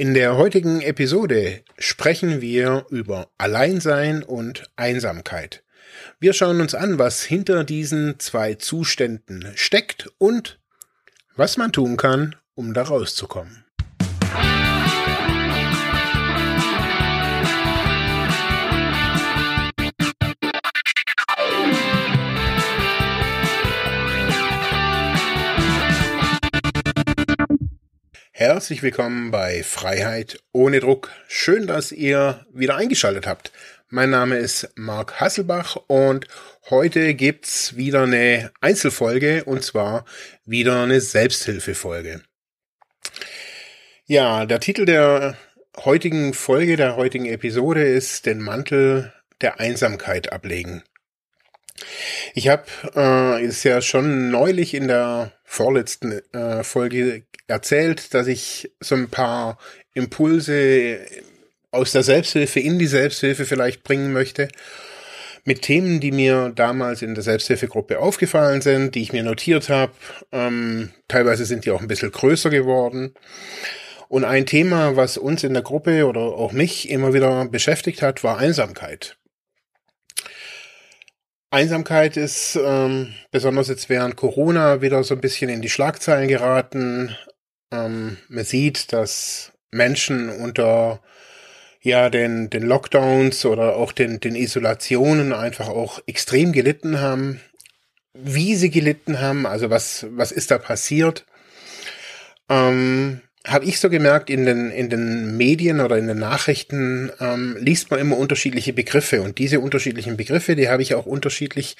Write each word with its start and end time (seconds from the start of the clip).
In 0.00 0.14
der 0.14 0.36
heutigen 0.36 0.80
Episode 0.80 1.64
sprechen 1.76 2.40
wir 2.40 2.86
über 2.88 3.32
Alleinsein 3.36 4.22
und 4.22 4.70
Einsamkeit. 4.76 5.64
Wir 6.20 6.34
schauen 6.34 6.60
uns 6.60 6.72
an, 6.76 7.00
was 7.00 7.24
hinter 7.24 7.64
diesen 7.64 8.20
zwei 8.20 8.54
Zuständen 8.54 9.50
steckt 9.56 10.08
und 10.18 10.60
was 11.34 11.56
man 11.56 11.72
tun 11.72 11.96
kann, 11.96 12.36
um 12.54 12.74
da 12.74 12.82
rauszukommen. 12.82 13.64
Herzlich 28.38 28.84
willkommen 28.84 29.32
bei 29.32 29.64
Freiheit 29.64 30.38
ohne 30.52 30.78
Druck. 30.78 31.10
Schön, 31.26 31.66
dass 31.66 31.90
ihr 31.90 32.46
wieder 32.52 32.76
eingeschaltet 32.76 33.26
habt. 33.26 33.50
Mein 33.88 34.10
Name 34.10 34.38
ist 34.38 34.70
Marc 34.76 35.20
Hasselbach 35.20 35.74
und 35.88 36.28
heute 36.70 37.14
gibt's 37.14 37.74
wieder 37.74 38.02
eine 38.02 38.52
Einzelfolge 38.60 39.42
und 39.42 39.64
zwar 39.64 40.04
wieder 40.44 40.84
eine 40.84 41.00
Selbsthilfefolge. 41.00 42.22
Ja, 44.06 44.46
der 44.46 44.60
Titel 44.60 44.84
der 44.84 45.36
heutigen 45.84 46.32
Folge, 46.32 46.76
der 46.76 46.94
heutigen 46.94 47.26
Episode 47.26 47.82
ist 47.82 48.24
den 48.24 48.38
Mantel 48.38 49.12
der 49.40 49.58
Einsamkeit 49.58 50.32
ablegen. 50.32 50.84
Ich 52.34 52.48
habe 52.48 52.64
äh, 52.94 53.44
ist 53.44 53.64
ja 53.64 53.80
schon 53.80 54.30
neulich 54.30 54.74
in 54.74 54.88
der 54.88 55.32
vorletzten 55.44 56.20
äh, 56.32 56.62
Folge 56.62 57.24
erzählt, 57.46 58.14
dass 58.14 58.26
ich 58.26 58.70
so 58.80 58.94
ein 58.94 59.08
paar 59.08 59.58
Impulse 59.94 61.00
aus 61.70 61.92
der 61.92 62.02
Selbsthilfe 62.02 62.60
in 62.60 62.78
die 62.78 62.86
Selbsthilfe 62.86 63.44
vielleicht 63.44 63.82
bringen 63.82 64.12
möchte. 64.12 64.48
Mit 65.44 65.62
Themen, 65.62 66.00
die 66.00 66.12
mir 66.12 66.52
damals 66.54 67.00
in 67.00 67.14
der 67.14 67.24
Selbsthilfegruppe 67.24 67.98
aufgefallen 68.00 68.60
sind, 68.60 68.94
die 68.94 69.02
ich 69.02 69.12
mir 69.12 69.22
notiert 69.22 69.70
habe. 69.70 69.92
Ähm, 70.30 70.90
teilweise 71.08 71.46
sind 71.46 71.64
die 71.64 71.70
auch 71.70 71.80
ein 71.80 71.88
bisschen 71.88 72.12
größer 72.12 72.50
geworden. 72.50 73.14
Und 74.08 74.24
ein 74.24 74.46
Thema, 74.46 74.96
was 74.96 75.16
uns 75.16 75.44
in 75.44 75.54
der 75.54 75.62
Gruppe 75.62 76.06
oder 76.06 76.20
auch 76.20 76.52
mich 76.52 76.90
immer 76.90 77.14
wieder 77.14 77.46
beschäftigt 77.46 78.02
hat, 78.02 78.24
war 78.24 78.38
Einsamkeit. 78.38 79.16
Einsamkeit 81.50 82.16
ist 82.16 82.58
ähm, 82.62 83.14
besonders 83.30 83.68
jetzt 83.68 83.88
während 83.88 84.16
Corona 84.16 84.82
wieder 84.82 85.02
so 85.02 85.14
ein 85.14 85.20
bisschen 85.20 85.48
in 85.48 85.62
die 85.62 85.70
Schlagzeilen 85.70 86.28
geraten. 86.28 87.16
Ähm, 87.72 88.18
man 88.28 88.44
sieht, 88.44 88.92
dass 88.92 89.52
Menschen 89.70 90.28
unter 90.28 91.00
ja 91.80 92.10
den, 92.10 92.50
den 92.50 92.64
Lockdowns 92.64 93.46
oder 93.46 93.76
auch 93.76 93.92
den, 93.92 94.20
den 94.20 94.34
Isolationen 94.34 95.32
einfach 95.32 95.68
auch 95.68 96.00
extrem 96.06 96.52
gelitten 96.52 97.00
haben. 97.00 97.40
Wie 98.12 98.56
sie 98.56 98.70
gelitten 98.70 99.20
haben, 99.20 99.46
also 99.46 99.70
was, 99.70 100.06
was 100.10 100.32
ist 100.32 100.50
da 100.50 100.58
passiert? 100.58 101.24
Ähm, 102.48 103.20
habe 103.48 103.64
ich 103.64 103.80
so 103.80 103.90
gemerkt, 103.90 104.30
in 104.30 104.44
den, 104.44 104.70
in 104.70 104.90
den 104.90 105.36
Medien 105.36 105.80
oder 105.80 105.96
in 105.96 106.06
den 106.06 106.18
Nachrichten 106.18 107.10
ähm, 107.20 107.56
liest 107.60 107.90
man 107.90 108.00
immer 108.00 108.16
unterschiedliche 108.16 108.72
Begriffe 108.72 109.22
und 109.22 109.38
diese 109.38 109.60
unterschiedlichen 109.60 110.16
Begriffe, 110.16 110.54
die 110.56 110.68
habe 110.68 110.82
ich 110.82 110.94
auch 110.94 111.06
unterschiedlich 111.06 111.76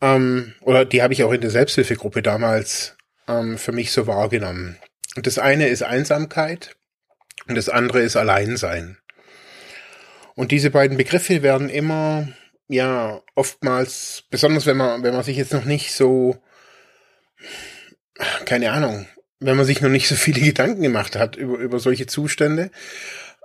ähm, 0.00 0.54
oder 0.60 0.84
die 0.84 1.02
habe 1.02 1.12
ich 1.12 1.24
auch 1.24 1.32
in 1.32 1.40
der 1.40 1.50
Selbsthilfegruppe 1.50 2.22
damals 2.22 2.96
ähm, 3.28 3.58
für 3.58 3.72
mich 3.72 3.92
so 3.92 4.06
wahrgenommen. 4.06 4.76
Und 5.16 5.26
das 5.26 5.38
eine 5.38 5.68
ist 5.68 5.82
Einsamkeit 5.82 6.76
und 7.48 7.56
das 7.56 7.68
andere 7.68 8.00
ist 8.00 8.16
Alleinsein. 8.16 8.98
Und 10.34 10.52
diese 10.52 10.70
beiden 10.70 10.98
Begriffe 10.98 11.42
werden 11.42 11.70
immer, 11.70 12.28
ja, 12.68 13.22
oftmals, 13.34 14.24
besonders 14.30 14.66
wenn 14.66 14.76
man, 14.76 15.02
wenn 15.02 15.14
man 15.14 15.24
sich 15.24 15.36
jetzt 15.36 15.54
noch 15.54 15.64
nicht 15.64 15.94
so, 15.94 16.36
keine 18.44 18.72
Ahnung, 18.72 19.06
wenn 19.40 19.56
man 19.56 19.66
sich 19.66 19.80
noch 19.80 19.90
nicht 19.90 20.08
so 20.08 20.14
viele 20.14 20.40
Gedanken 20.44 20.82
gemacht 20.82 21.16
hat 21.16 21.36
über, 21.36 21.58
über 21.58 21.78
solche 21.78 22.06
Zustände. 22.06 22.70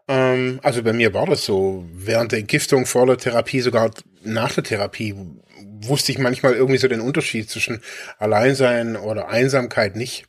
Ähm, 0.07 0.59
also 0.63 0.83
bei 0.83 0.93
mir 0.93 1.13
war 1.13 1.25
das 1.25 1.45
so. 1.45 1.85
Während 1.93 2.31
der 2.31 2.39
Entgiftung, 2.39 2.85
vor 2.85 3.05
der 3.05 3.17
Therapie, 3.17 3.61
sogar 3.61 3.91
nach 4.23 4.53
der 4.53 4.63
Therapie, 4.63 5.15
wusste 5.81 6.11
ich 6.11 6.17
manchmal 6.17 6.53
irgendwie 6.53 6.77
so 6.77 6.87
den 6.87 7.01
Unterschied 7.01 7.49
zwischen 7.49 7.81
Alleinsein 8.19 8.95
oder 8.95 9.29
Einsamkeit 9.29 9.95
nicht. 9.95 10.25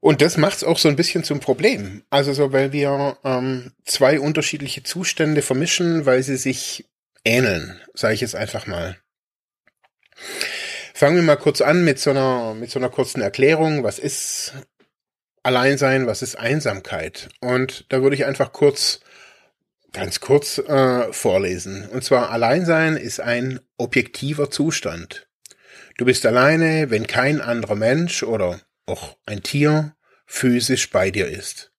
Und 0.00 0.22
das 0.22 0.36
macht 0.36 0.58
es 0.58 0.64
auch 0.64 0.78
so 0.78 0.88
ein 0.88 0.96
bisschen 0.96 1.24
zum 1.24 1.40
Problem. 1.40 2.04
Also 2.10 2.32
so, 2.32 2.52
weil 2.52 2.72
wir 2.72 3.18
ähm, 3.24 3.72
zwei 3.84 4.20
unterschiedliche 4.20 4.84
Zustände 4.84 5.42
vermischen, 5.42 6.06
weil 6.06 6.22
sie 6.22 6.36
sich 6.36 6.86
ähneln, 7.24 7.80
sage 7.92 8.14
ich 8.14 8.20
jetzt 8.20 8.36
einfach 8.36 8.66
mal. 8.66 8.96
Fangen 10.96 11.16
wir 11.16 11.22
mal 11.22 11.36
kurz 11.36 11.60
an 11.60 11.84
mit 11.84 11.98
so 11.98 12.08
einer, 12.08 12.54
mit 12.54 12.70
so 12.70 12.78
einer 12.78 12.88
kurzen 12.88 13.20
Erklärung. 13.20 13.84
Was 13.84 13.98
ist 13.98 14.54
Alleinsein? 15.42 16.06
Was 16.06 16.22
ist 16.22 16.36
Einsamkeit? 16.36 17.28
Und 17.42 17.84
da 17.90 18.00
würde 18.00 18.16
ich 18.16 18.24
einfach 18.24 18.54
kurz, 18.54 19.00
ganz 19.92 20.20
kurz 20.20 20.56
äh, 20.56 21.12
vorlesen. 21.12 21.86
Und 21.90 22.02
zwar 22.02 22.30
Alleinsein 22.30 22.96
ist 22.96 23.20
ein 23.20 23.60
objektiver 23.76 24.50
Zustand. 24.50 25.28
Du 25.98 26.06
bist 26.06 26.24
alleine, 26.24 26.88
wenn 26.88 27.06
kein 27.06 27.42
anderer 27.42 27.76
Mensch 27.76 28.22
oder 28.22 28.62
auch 28.86 29.18
ein 29.26 29.42
Tier 29.42 29.94
physisch 30.24 30.88
bei 30.88 31.10
dir 31.10 31.28
ist. 31.28 31.72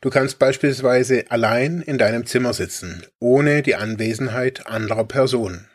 Du 0.00 0.08
kannst 0.08 0.38
beispielsweise 0.38 1.26
allein 1.30 1.82
in 1.82 1.98
deinem 1.98 2.24
Zimmer 2.24 2.54
sitzen, 2.54 3.04
ohne 3.20 3.60
die 3.60 3.74
Anwesenheit 3.74 4.66
anderer 4.66 5.04
Personen. 5.04 5.68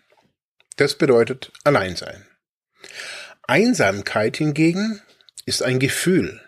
Das 0.77 0.95
bedeutet 0.95 1.51
Alleinsein. 1.63 2.25
Einsamkeit 3.47 4.37
hingegen 4.37 5.01
ist 5.45 5.63
ein 5.63 5.79
Gefühl, 5.79 6.41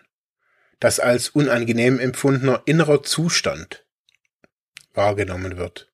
das 0.80 1.00
als 1.00 1.30
unangenehm 1.30 1.98
empfundener 1.98 2.62
innerer 2.66 3.02
Zustand 3.02 3.84
wahrgenommen 4.94 5.56
wird. 5.56 5.90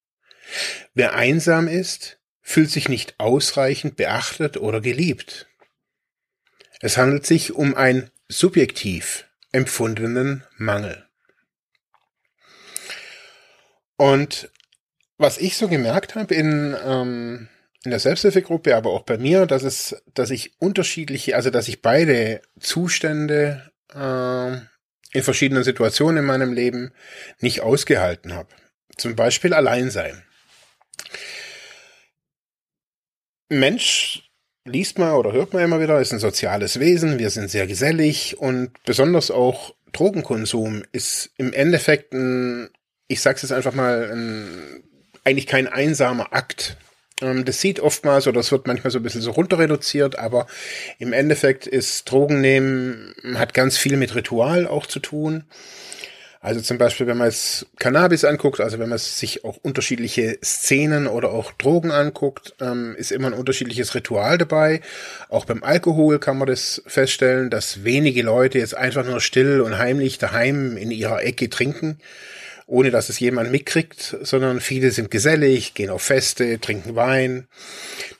Wer 0.95 1.15
einsam 1.15 1.69
ist, 1.69 2.19
fühlt 2.43 2.71
sich 2.71 2.89
nicht 2.89 3.19
ausreichend 3.19 3.97
beachtet 3.97 4.57
oder 4.57 4.81
geliebt. 4.81 5.47
Es 6.81 6.97
handelt 6.97 7.27
sich 7.27 7.53
um 7.53 7.75
einen 7.75 8.11
subjektiv 8.29 9.25
empfundenen 9.53 10.45
Mangel. 10.57 11.07
Und 13.97 14.51
was 15.17 15.39
ich 15.39 15.57
so 15.57 15.69
gemerkt 15.69 16.15
habe 16.15 16.35
in 16.35 16.77
ähm, 16.85 17.49
in 17.85 17.91
der 17.91 18.01
Selbsthilfegruppe, 18.01 18.75
aber 18.77 18.91
auch 18.91 19.03
bei 19.03 19.19
mir, 19.19 19.47
dass 19.47 19.63
es, 19.63 20.03
dass 20.15 20.31
ich 20.31 20.53
unterschiedliche, 20.59 21.37
also 21.37 21.51
dass 21.51 21.69
ich 21.69 21.83
beide 21.83 22.43
Zustände 22.59 23.71
äh, 23.95 24.57
in 25.17 25.23
verschiedenen 25.23 25.65
Situationen 25.65 26.19
in 26.19 26.25
meinem 26.25 26.53
Leben 26.53 26.93
nicht 27.41 27.61
ausgehalten 27.61 28.35
habe. 28.35 28.49
Zum 28.97 29.15
Beispiel 29.17 29.55
Alleinsein. 29.55 30.23
Mensch 33.49 34.29
liest 34.65 34.99
man 34.99 35.13
oder 35.13 35.33
hört 35.33 35.53
man 35.55 35.63
immer 35.63 35.81
wieder, 35.81 36.01
ist 36.01 36.13
ein 36.13 36.19
soziales 36.19 36.79
Wesen, 36.81 37.19
wir 37.19 37.31
sind 37.31 37.51
sehr 37.51 37.67
gesellig 37.67 38.39
und 38.39 38.71
besonders 38.85 39.31
auch 39.31 39.75
Drogenkonsum 39.93 40.83
ist 40.93 41.31
im 41.39 41.53
Endeffekt 41.53 42.13
ein, 42.13 42.69
ich 43.07 43.23
sag's 43.23 43.43
jetzt 43.43 43.53
einfach 43.53 43.73
mal, 43.73 44.11
ein, 44.13 44.85
eigentlich 45.25 45.47
kein 45.47 45.67
einsamer 45.67 46.33
Akt. 46.33 46.77
Ähm, 47.23 47.45
das 47.45 47.61
sieht 47.61 47.81
oftmals 47.81 48.27
oder 48.27 48.41
es 48.41 48.53
wird 48.53 48.67
manchmal 48.67 48.91
so 48.91 48.99
ein 48.99 49.03
bisschen 49.03 49.21
so 49.21 49.31
runter 49.31 49.59
reduziert, 49.59 50.19
aber 50.19 50.47
im 50.99 51.13
Endeffekt 51.13 51.67
ist 51.67 52.11
Drogennehmen 52.11 53.15
hat 53.35 53.55
ganz 53.55 53.77
viel 53.77 53.97
mit 53.97 54.15
Ritual 54.15 54.67
auch 54.67 54.87
zu 54.87 55.01
tun. 55.01 55.45
Also 56.41 56.61
zum 56.61 56.79
Beispiel, 56.79 57.09
wenn 57.09 57.19
man 57.19 57.27
jetzt 57.27 57.67
Cannabis 57.81 58.25
anguckt, 58.25 58.61
also 58.61 58.79
wenn 58.79 58.89
man 58.89 58.99
sich 58.99 59.45
auch 59.45 59.57
unterschiedliche 59.57 60.39
Szenen 60.45 61.09
oder 61.09 61.31
auch 61.31 61.51
Drogen 61.53 61.91
anguckt, 61.91 62.55
ähm, 62.61 62.95
ist 62.97 63.11
immer 63.11 63.27
ein 63.27 63.33
unterschiedliches 63.33 63.97
Ritual 63.97 64.39
dabei. 64.39 64.81
Auch 65.29 65.47
beim 65.47 65.65
Alkohol 65.65 66.21
kann 66.21 66.39
man 66.39 66.47
das 66.47 66.81
feststellen, 66.87 67.51
dass 67.51 67.83
wenige 67.83 68.23
Leute 68.23 68.61
jetzt 68.61 68.77
einfach 68.77 69.05
nur 69.05 69.21
still 69.21 69.61
und 69.61 69.79
heimlich 69.79 70.19
daheim 70.19 70.77
in 70.77 70.93
ihrer 70.93 71.25
Ecke 71.25 71.51
trinken 71.51 71.99
ohne 72.69 72.91
dass 72.91 73.09
es 73.09 73.19
jemand 73.19 73.51
mitkriegt, 73.51 74.19
sondern 74.21 74.61
viele 74.61 74.91
sind 74.91 75.11
gesellig, 75.11 75.73
gehen 75.73 75.89
auf 75.89 76.03
Feste, 76.03 76.61
trinken 76.61 76.95
Wein, 76.95 77.49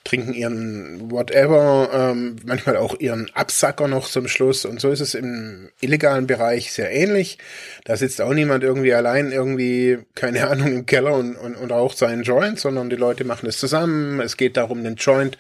trinken 0.05 0.33
ihren 0.33 1.11
whatever, 1.11 1.91
ähm, 1.93 2.37
manchmal 2.47 2.79
auch 2.79 2.99
ihren 2.99 3.31
Absacker 3.35 3.89
noch 3.89 4.09
zum 4.09 4.27
Schluss. 4.27 4.65
Und 4.65 4.81
so 4.81 4.91
ist 4.91 5.01
es 5.01 5.15
im 5.15 5.69
illegalen 5.83 6.27
Bereich 6.27 6.73
sehr 6.73 6.91
ähnlich. 6.91 7.37
Da 7.85 7.99
sitzt 7.99 8.23
auch 8.23 8.33
niemand 8.33 8.65
irgendwie 8.65 8.95
allein 8.95 9.33
irgendwie, 9.33 9.99
keine 10.15 10.49
Ahnung, 10.49 10.69
im 10.69 10.87
Keller 10.87 11.15
und, 11.15 11.37
und, 11.37 11.55
und 11.55 11.71
raucht 11.71 11.99
seinen 11.99 12.23
Joint, 12.23 12.59
sondern 12.59 12.89
die 12.89 12.97
Leute 12.97 13.25
machen 13.25 13.47
es 13.47 13.59
zusammen. 13.59 14.19
Es 14.21 14.39
geht 14.39 14.57
darum, 14.57 14.83
den 14.83 14.95
Joint 14.95 15.37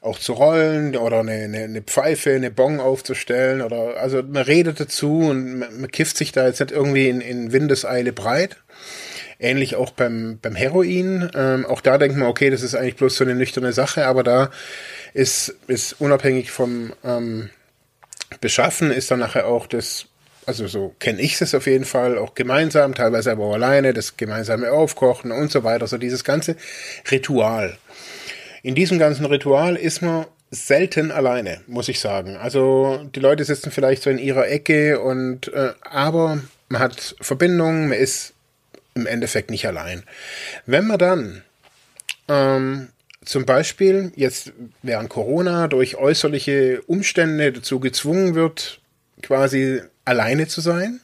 auch 0.00 0.18
zu 0.18 0.32
rollen 0.32 0.96
oder 0.96 1.20
eine, 1.20 1.32
eine, 1.32 1.64
eine 1.64 1.82
Pfeife, 1.82 2.30
eine 2.30 2.50
Bong 2.50 2.80
aufzustellen 2.80 3.60
oder 3.60 3.98
also 3.98 4.22
man 4.22 4.44
redet 4.44 4.80
dazu 4.80 5.20
und 5.28 5.58
man, 5.58 5.80
man 5.80 5.90
kifft 5.90 6.16
sich 6.16 6.32
da 6.32 6.46
jetzt 6.46 6.60
nicht 6.60 6.72
irgendwie 6.72 7.08
in, 7.08 7.20
in 7.20 7.52
Windeseile 7.52 8.12
breit. 8.12 8.56
Ähnlich 9.38 9.76
auch 9.76 9.90
beim, 9.90 10.38
beim 10.40 10.54
Heroin. 10.54 11.30
Ähm, 11.34 11.66
auch 11.66 11.80
da 11.80 11.98
denkt 11.98 12.16
man, 12.16 12.28
okay, 12.28 12.50
das 12.50 12.62
ist 12.62 12.74
eigentlich 12.74 12.96
bloß 12.96 13.16
so 13.16 13.24
eine 13.24 13.34
nüchterne 13.34 13.72
Sache, 13.72 14.06
aber 14.06 14.22
da 14.22 14.50
ist, 15.12 15.54
ist 15.66 16.00
unabhängig 16.00 16.50
vom 16.50 16.92
ähm, 17.04 17.50
Beschaffen, 18.40 18.90
ist 18.90 19.10
dann 19.10 19.18
nachher 19.18 19.46
auch 19.46 19.66
das, 19.66 20.06
also 20.46 20.66
so 20.66 20.94
kenne 20.98 21.20
ich 21.20 21.40
es 21.40 21.54
auf 21.54 21.66
jeden 21.66 21.84
Fall, 21.84 22.16
auch 22.16 22.34
gemeinsam, 22.34 22.94
teilweise 22.94 23.32
aber 23.32 23.44
auch 23.44 23.54
alleine, 23.54 23.92
das 23.92 24.16
gemeinsame 24.16 24.72
Aufkochen 24.72 25.32
und 25.32 25.50
so 25.50 25.64
weiter, 25.64 25.86
so 25.86 25.98
dieses 25.98 26.24
ganze 26.24 26.56
Ritual. 27.10 27.76
In 28.62 28.74
diesem 28.74 28.98
ganzen 28.98 29.24
Ritual 29.26 29.76
ist 29.76 30.02
man 30.02 30.26
selten 30.50 31.10
alleine, 31.12 31.60
muss 31.66 31.88
ich 31.88 32.00
sagen. 32.00 32.36
Also 32.36 33.08
die 33.14 33.20
Leute 33.20 33.44
sitzen 33.44 33.70
vielleicht 33.70 34.02
so 34.02 34.10
in 34.10 34.18
ihrer 34.18 34.48
Ecke 34.48 35.00
und 35.00 35.52
äh, 35.52 35.72
aber 35.82 36.40
man 36.68 36.80
hat 36.80 37.14
Verbindungen, 37.20 37.88
man 37.88 37.98
ist 37.98 38.34
im 38.94 39.06
Endeffekt 39.06 39.50
nicht 39.50 39.66
allein. 39.66 40.02
Wenn 40.66 40.86
man 40.86 40.98
dann 40.98 41.42
ähm, 42.28 42.88
zum 43.24 43.46
Beispiel 43.46 44.12
jetzt 44.16 44.52
während 44.82 45.08
Corona 45.08 45.68
durch 45.68 45.96
äußerliche 45.96 46.82
Umstände 46.82 47.52
dazu 47.52 47.78
gezwungen 47.78 48.34
wird, 48.34 48.80
quasi 49.22 49.82
alleine 50.04 50.48
zu 50.48 50.60
sein, 50.60 51.00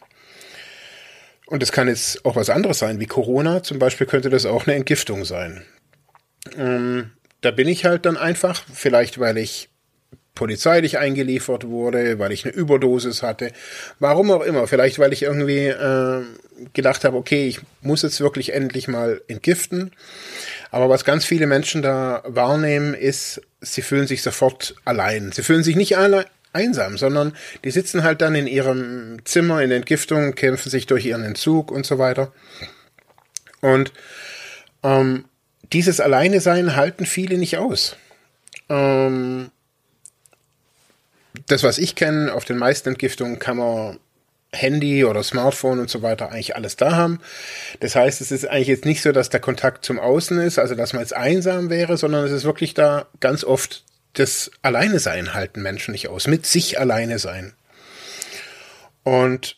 und 1.46 1.62
es 1.62 1.70
kann 1.70 1.86
jetzt 1.86 2.24
auch 2.24 2.34
was 2.34 2.50
anderes 2.50 2.80
sein, 2.80 2.98
wie 2.98 3.06
Corona, 3.06 3.62
zum 3.62 3.78
Beispiel 3.78 4.08
könnte 4.08 4.30
das 4.30 4.46
auch 4.46 4.66
eine 4.66 4.74
Entgiftung 4.74 5.24
sein. 5.24 5.62
Ähm, 6.56 7.12
da 7.40 7.50
bin 7.50 7.68
ich 7.68 7.84
halt 7.84 8.06
dann 8.06 8.16
einfach, 8.16 8.62
vielleicht 8.72 9.18
weil 9.18 9.38
ich 9.38 9.68
polizeilich 10.34 10.98
eingeliefert 10.98 11.66
wurde, 11.66 12.18
weil 12.18 12.30
ich 12.30 12.44
eine 12.44 12.54
Überdosis 12.54 13.22
hatte, 13.22 13.52
warum 13.98 14.30
auch 14.30 14.42
immer, 14.42 14.68
vielleicht 14.68 14.98
weil 14.98 15.12
ich 15.12 15.22
irgendwie 15.22 15.66
äh, 15.66 16.22
gedacht 16.74 17.04
habe, 17.04 17.16
okay, 17.16 17.48
ich 17.48 17.60
muss 17.80 18.02
jetzt 18.02 18.20
wirklich 18.20 18.52
endlich 18.52 18.86
mal 18.86 19.20
entgiften. 19.26 19.92
Aber 20.70 20.88
was 20.88 21.04
ganz 21.04 21.24
viele 21.24 21.46
Menschen 21.46 21.82
da 21.82 22.22
wahrnehmen, 22.26 22.94
ist, 22.94 23.40
sie 23.60 23.82
fühlen 23.82 24.06
sich 24.06 24.22
sofort 24.22 24.76
allein. 24.84 25.32
Sie 25.32 25.42
fühlen 25.42 25.64
sich 25.64 25.74
nicht 25.74 25.96
alle 25.96 26.26
einsam, 26.52 26.98
sondern 26.98 27.34
die 27.64 27.70
sitzen 27.70 28.02
halt 28.02 28.20
dann 28.20 28.34
in 28.34 28.46
ihrem 28.46 29.18
Zimmer 29.24 29.62
in 29.62 29.70
Entgiftung, 29.70 30.34
kämpfen 30.34 30.70
sich 30.70 30.86
durch 30.86 31.06
ihren 31.06 31.24
Entzug 31.24 31.70
und 31.70 31.86
so 31.86 31.98
weiter. 31.98 32.32
Und 33.60 33.92
ähm, 34.82 35.24
dieses 35.72 36.00
Alleine 36.00 36.40
sein 36.40 36.76
halten 36.76 37.06
viele 37.06 37.38
nicht 37.38 37.58
aus. 37.58 37.96
Ähm, 38.68 39.50
das, 41.46 41.62
was 41.62 41.78
ich 41.78 41.94
kenne, 41.94 42.32
auf 42.32 42.44
den 42.44 42.58
meisten 42.58 42.90
Entgiftungen 42.90 43.38
kann 43.38 43.56
man 43.56 43.98
Handy 44.52 45.04
oder 45.04 45.22
Smartphone 45.22 45.80
und 45.80 45.90
so 45.90 46.02
weiter 46.02 46.30
eigentlich 46.30 46.56
alles 46.56 46.76
da 46.76 46.96
haben. 46.96 47.20
Das 47.80 47.94
heißt, 47.94 48.20
es 48.20 48.32
ist 48.32 48.46
eigentlich 48.46 48.68
jetzt 48.68 48.84
nicht 48.84 49.02
so, 49.02 49.12
dass 49.12 49.28
der 49.28 49.40
Kontakt 49.40 49.84
zum 49.84 49.98
Außen 49.98 50.38
ist, 50.40 50.58
also 50.58 50.74
dass 50.74 50.92
man 50.92 51.02
jetzt 51.02 51.14
einsam 51.14 51.68
wäre, 51.68 51.96
sondern 51.96 52.24
es 52.24 52.32
ist 52.32 52.44
wirklich 52.44 52.74
da 52.74 53.06
ganz 53.20 53.44
oft 53.44 53.84
das 54.14 54.50
Alleine 54.62 54.98
sein 54.98 55.34
halten 55.34 55.62
Menschen 55.62 55.92
nicht 55.92 56.08
aus, 56.08 56.26
mit 56.26 56.46
sich 56.46 56.80
alleine 56.80 57.18
sein. 57.18 57.52
Und 59.02 59.56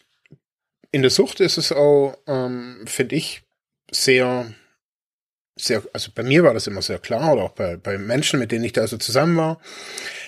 in 0.90 1.02
der 1.02 1.10
Sucht 1.10 1.40
ist 1.40 1.58
es 1.58 1.70
auch, 1.70 2.16
ähm, 2.26 2.84
finde 2.87 3.14
ich, 3.14 3.43
sehr 3.90 4.52
sehr, 5.58 5.82
also 5.93 6.10
bei 6.14 6.22
mir 6.22 6.44
war 6.44 6.55
das 6.55 6.66
immer 6.66 6.82
sehr 6.82 6.99
klar, 6.99 7.32
oder 7.32 7.43
auch 7.43 7.52
bei, 7.52 7.76
bei 7.76 7.99
Menschen, 7.99 8.38
mit 8.38 8.52
denen 8.52 8.64
ich 8.64 8.72
da 8.72 8.87
so 8.87 8.96
zusammen 8.96 9.37
war, 9.37 9.60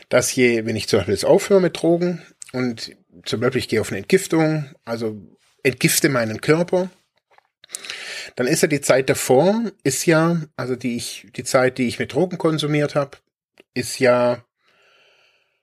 dass 0.08 0.34
je, 0.34 0.66
wenn 0.66 0.76
ich 0.76 0.88
zum 0.88 0.98
Beispiel 0.98 1.14
jetzt 1.14 1.24
aufhöre 1.24 1.60
mit 1.60 1.80
Drogen 1.80 2.22
und 2.52 2.96
zum 3.24 3.40
Beispiel 3.40 3.60
ich 3.60 3.68
gehe 3.68 3.80
auf 3.80 3.90
eine 3.90 3.98
Entgiftung, 3.98 4.70
also 4.84 5.16
entgifte 5.62 6.08
meinen 6.08 6.40
Körper, 6.40 6.90
dann 8.36 8.46
ist 8.46 8.62
ja 8.62 8.68
die 8.68 8.80
Zeit 8.80 9.08
davor, 9.08 9.62
ist 9.82 10.06
ja, 10.06 10.40
also 10.56 10.76
die 10.76 10.96
ich, 10.96 11.28
die 11.36 11.44
Zeit, 11.44 11.78
die 11.78 11.88
ich 11.88 11.98
mit 11.98 12.12
Drogen 12.12 12.38
konsumiert 12.38 12.94
habe, 12.94 13.18
ist 13.74 13.98
ja 13.98 14.44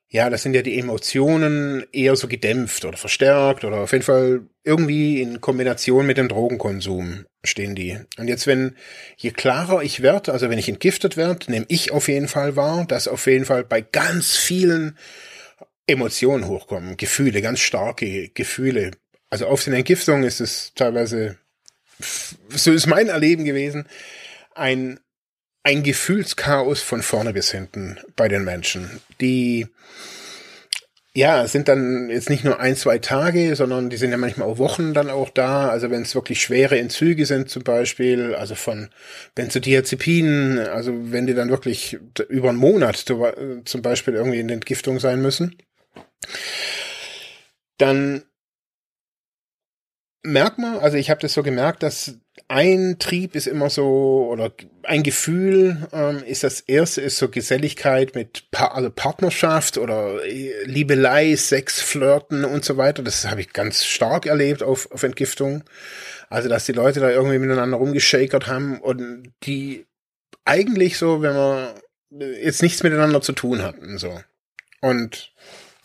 ja, 0.09 0.29
das 0.29 0.43
sind 0.43 0.53
ja 0.53 0.61
die 0.61 0.79
Emotionen 0.79 1.85
eher 1.91 2.15
so 2.15 2.27
gedämpft 2.27 2.85
oder 2.85 2.97
verstärkt 2.97 3.65
oder 3.65 3.81
auf 3.81 3.91
jeden 3.91 4.05
Fall 4.05 4.41
irgendwie 4.63 5.21
in 5.21 5.41
Kombination 5.41 6.05
mit 6.05 6.17
dem 6.17 6.29
Drogenkonsum 6.29 7.25
stehen 7.43 7.75
die. 7.75 7.99
Und 8.17 8.27
jetzt, 8.29 8.47
wenn, 8.47 8.75
je 9.17 9.31
klarer 9.31 9.83
ich 9.83 10.01
werde, 10.01 10.31
also 10.31 10.49
wenn 10.49 10.59
ich 10.59 10.69
entgiftet 10.69 11.17
werde, 11.17 11.51
nehme 11.51 11.65
ich 11.67 11.91
auf 11.91 12.07
jeden 12.07 12.29
Fall 12.29 12.55
wahr, 12.55 12.85
dass 12.87 13.09
auf 13.09 13.27
jeden 13.27 13.45
Fall 13.45 13.65
bei 13.65 13.81
ganz 13.81 14.37
vielen 14.37 14.97
Emotionen 15.87 16.47
hochkommen, 16.47 16.95
Gefühle, 16.95 17.41
ganz 17.41 17.59
starke 17.59 18.29
Gefühle. 18.29 18.91
Also 19.29 19.47
auf 19.47 19.63
den 19.63 19.73
Entgiftungen 19.73 20.23
ist 20.23 20.39
es 20.39 20.73
teilweise, 20.73 21.37
so 22.49 22.71
ist 22.71 22.87
mein 22.87 23.07
Erleben 23.07 23.43
gewesen, 23.43 23.87
ein 24.55 24.99
ein 25.67 25.83
Gefühlschaos 25.83 26.81
von 26.81 27.01
vorne 27.01 27.33
bis 27.33 27.51
hinten 27.51 27.99
bei 28.15 28.29
den 28.29 28.45
Menschen. 28.45 29.01
Die 29.19 29.67
ja, 31.13 31.45
sind 31.45 31.67
dann 31.67 32.09
jetzt 32.09 32.29
nicht 32.29 32.45
nur 32.45 32.61
ein, 32.61 32.77
zwei 32.77 32.99
Tage, 32.99 33.53
sondern 33.57 33.89
die 33.89 33.97
sind 33.97 34.11
ja 34.11 34.17
manchmal 34.17 34.47
auch 34.47 34.59
Wochen 34.59 34.93
dann 34.93 35.09
auch 35.09 35.29
da. 35.29 35.67
Also 35.67 35.89
wenn 35.89 36.03
es 36.03 36.15
wirklich 36.15 36.41
schwere 36.41 36.79
Entzüge 36.79 37.25
sind 37.25 37.49
zum 37.49 37.63
Beispiel, 37.63 38.33
also 38.33 38.55
von 38.55 38.91
Benzodiazepinen, 39.35 40.59
also 40.59 40.93
wenn 41.11 41.27
die 41.27 41.33
dann 41.33 41.49
wirklich 41.49 41.97
über 42.29 42.47
einen 42.47 42.59
Monat 42.59 43.03
zum 43.65 43.81
Beispiel 43.81 44.13
irgendwie 44.13 44.39
in 44.39 44.47
Entgiftung 44.47 45.01
sein 45.01 45.21
müssen, 45.21 45.57
dann 47.77 48.23
merkt 50.23 50.59
man, 50.59 50.77
also 50.77 50.95
ich 50.95 51.09
habe 51.09 51.19
das 51.19 51.33
so 51.33 51.43
gemerkt, 51.43 51.83
dass 51.83 52.19
ein 52.49 52.97
Trieb 52.99 53.35
ist 53.35 53.47
immer 53.47 53.69
so, 53.69 54.27
oder 54.31 54.53
ein 54.83 55.03
Gefühl 55.03 55.87
ähm, 55.91 56.23
ist 56.23 56.43
das 56.43 56.61
erste, 56.61 57.01
ist 57.01 57.17
so 57.17 57.27
Geselligkeit 57.27 58.15
mit 58.15 58.49
pa 58.51 58.67
also 58.67 58.89
Partnerschaft 58.89 59.77
oder 59.77 60.23
äh, 60.25 60.63
Liebelei, 60.63 61.35
Sex, 61.35 61.81
Flirten 61.81 62.45
und 62.45 62.63
so 62.63 62.77
weiter. 62.77 63.03
Das 63.03 63.27
habe 63.29 63.41
ich 63.41 63.51
ganz 63.51 63.83
stark 63.83 64.25
erlebt 64.25 64.63
auf, 64.63 64.89
auf 64.91 65.03
Entgiftung. 65.03 65.63
Also, 66.29 66.47
dass 66.47 66.65
die 66.65 66.73
Leute 66.73 66.99
da 66.99 67.09
irgendwie 67.09 67.39
miteinander 67.39 67.77
rumgeschakert 67.77 68.47
haben 68.47 68.79
und 68.79 69.33
die 69.43 69.85
eigentlich 70.45 70.97
so, 70.97 71.21
wenn 71.21 71.35
man 71.35 71.67
jetzt 72.41 72.61
nichts 72.61 72.83
miteinander 72.83 73.21
zu 73.21 73.33
tun 73.33 73.61
hatten, 73.61 73.97
so. 73.97 74.21
Und 74.79 75.33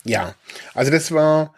ja, 0.05 0.35
also 0.73 0.91
das 0.91 1.11
war 1.11 1.53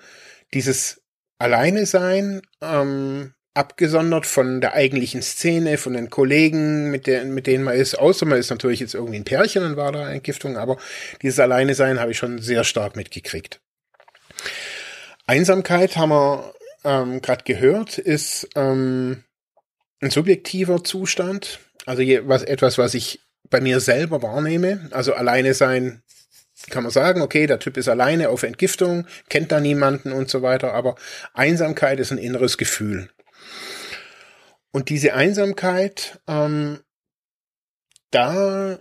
dieses 0.54 1.01
Alleine 1.38 1.86
sein, 1.86 2.42
ähm, 2.62 3.34
abgesondert 3.56 4.25
von 4.25 4.62
der 4.62 4.74
eigentlichen 4.74 5.22
Szene, 5.22 5.77
von 5.77 5.94
den 5.94 6.10
Kollegen, 6.10 6.91
mit, 6.91 7.08
der, 7.08 7.24
mit 7.25 7.48
denen 7.48 7.63
man 7.63 7.75
ist, 7.75 7.98
außer 7.98 8.25
man 8.25 8.38
ist 8.38 8.50
natürlich 8.50 8.82
jetzt 8.82 8.94
irgendwie 8.94 9.15
ein 9.15 9.24
Pärchen 9.24 9.63
und 9.63 9.77
war 9.77 9.91
da 9.91 10.12
Entgiftung, 10.12 10.58
aber 10.58 10.77
dieses 11.22 11.39
Alleine 11.39 11.74
sein 11.74 12.00
habe 12.00 12.12
ich 12.12 12.18
schon 12.18 12.39
sehr 12.39 12.65
stark 12.65 12.96
mitgekriegt. 12.96 13.62
Einsamkeit 15.25 15.96
haben 15.96 16.10
wir 16.10 16.53
ähm, 16.84 17.22
gerade 17.22 17.46
gehört, 17.46 17.98
ist 17.98 18.50
ähm, 18.56 19.24
ein 20.01 20.12
subjektiver 20.12 20.84
Zustand, 20.84 21.60
also 21.86 22.01
je, 22.01 22.22
was, 22.25 22.44
etwas, 22.44 22.77
was 22.77 22.94
ich 22.94 23.22
bei 23.50 23.62
mir 23.62 23.80
selber 23.80 24.22
wahrnehme. 24.22 24.89
Also 24.91 25.13
alleine 25.13 25.53
sein 25.53 26.03
kann 26.70 26.84
man 26.84 26.91
sagen, 26.91 27.22
okay, 27.22 27.48
der 27.48 27.60
Typ 27.60 27.77
ist 27.77 27.88
alleine 27.88 28.30
auf 28.30 28.44
Entgiftung, 28.44 29.08
kennt 29.30 29.51
da 29.51 29.60
niemanden 29.60 30.12
und 30.12 30.30
so 30.30 30.41
weiter, 30.41 30.74
aber 30.74 30.96
Einsamkeit 31.34 32.00
ist 32.00 32.12
ein 32.12 32.18
inneres 32.18 32.58
Gefühl. 32.58 33.10
Und 34.75 34.89
diese 34.89 35.13
Einsamkeit, 35.13 36.20
ähm, 36.27 36.82
da, 38.12 38.77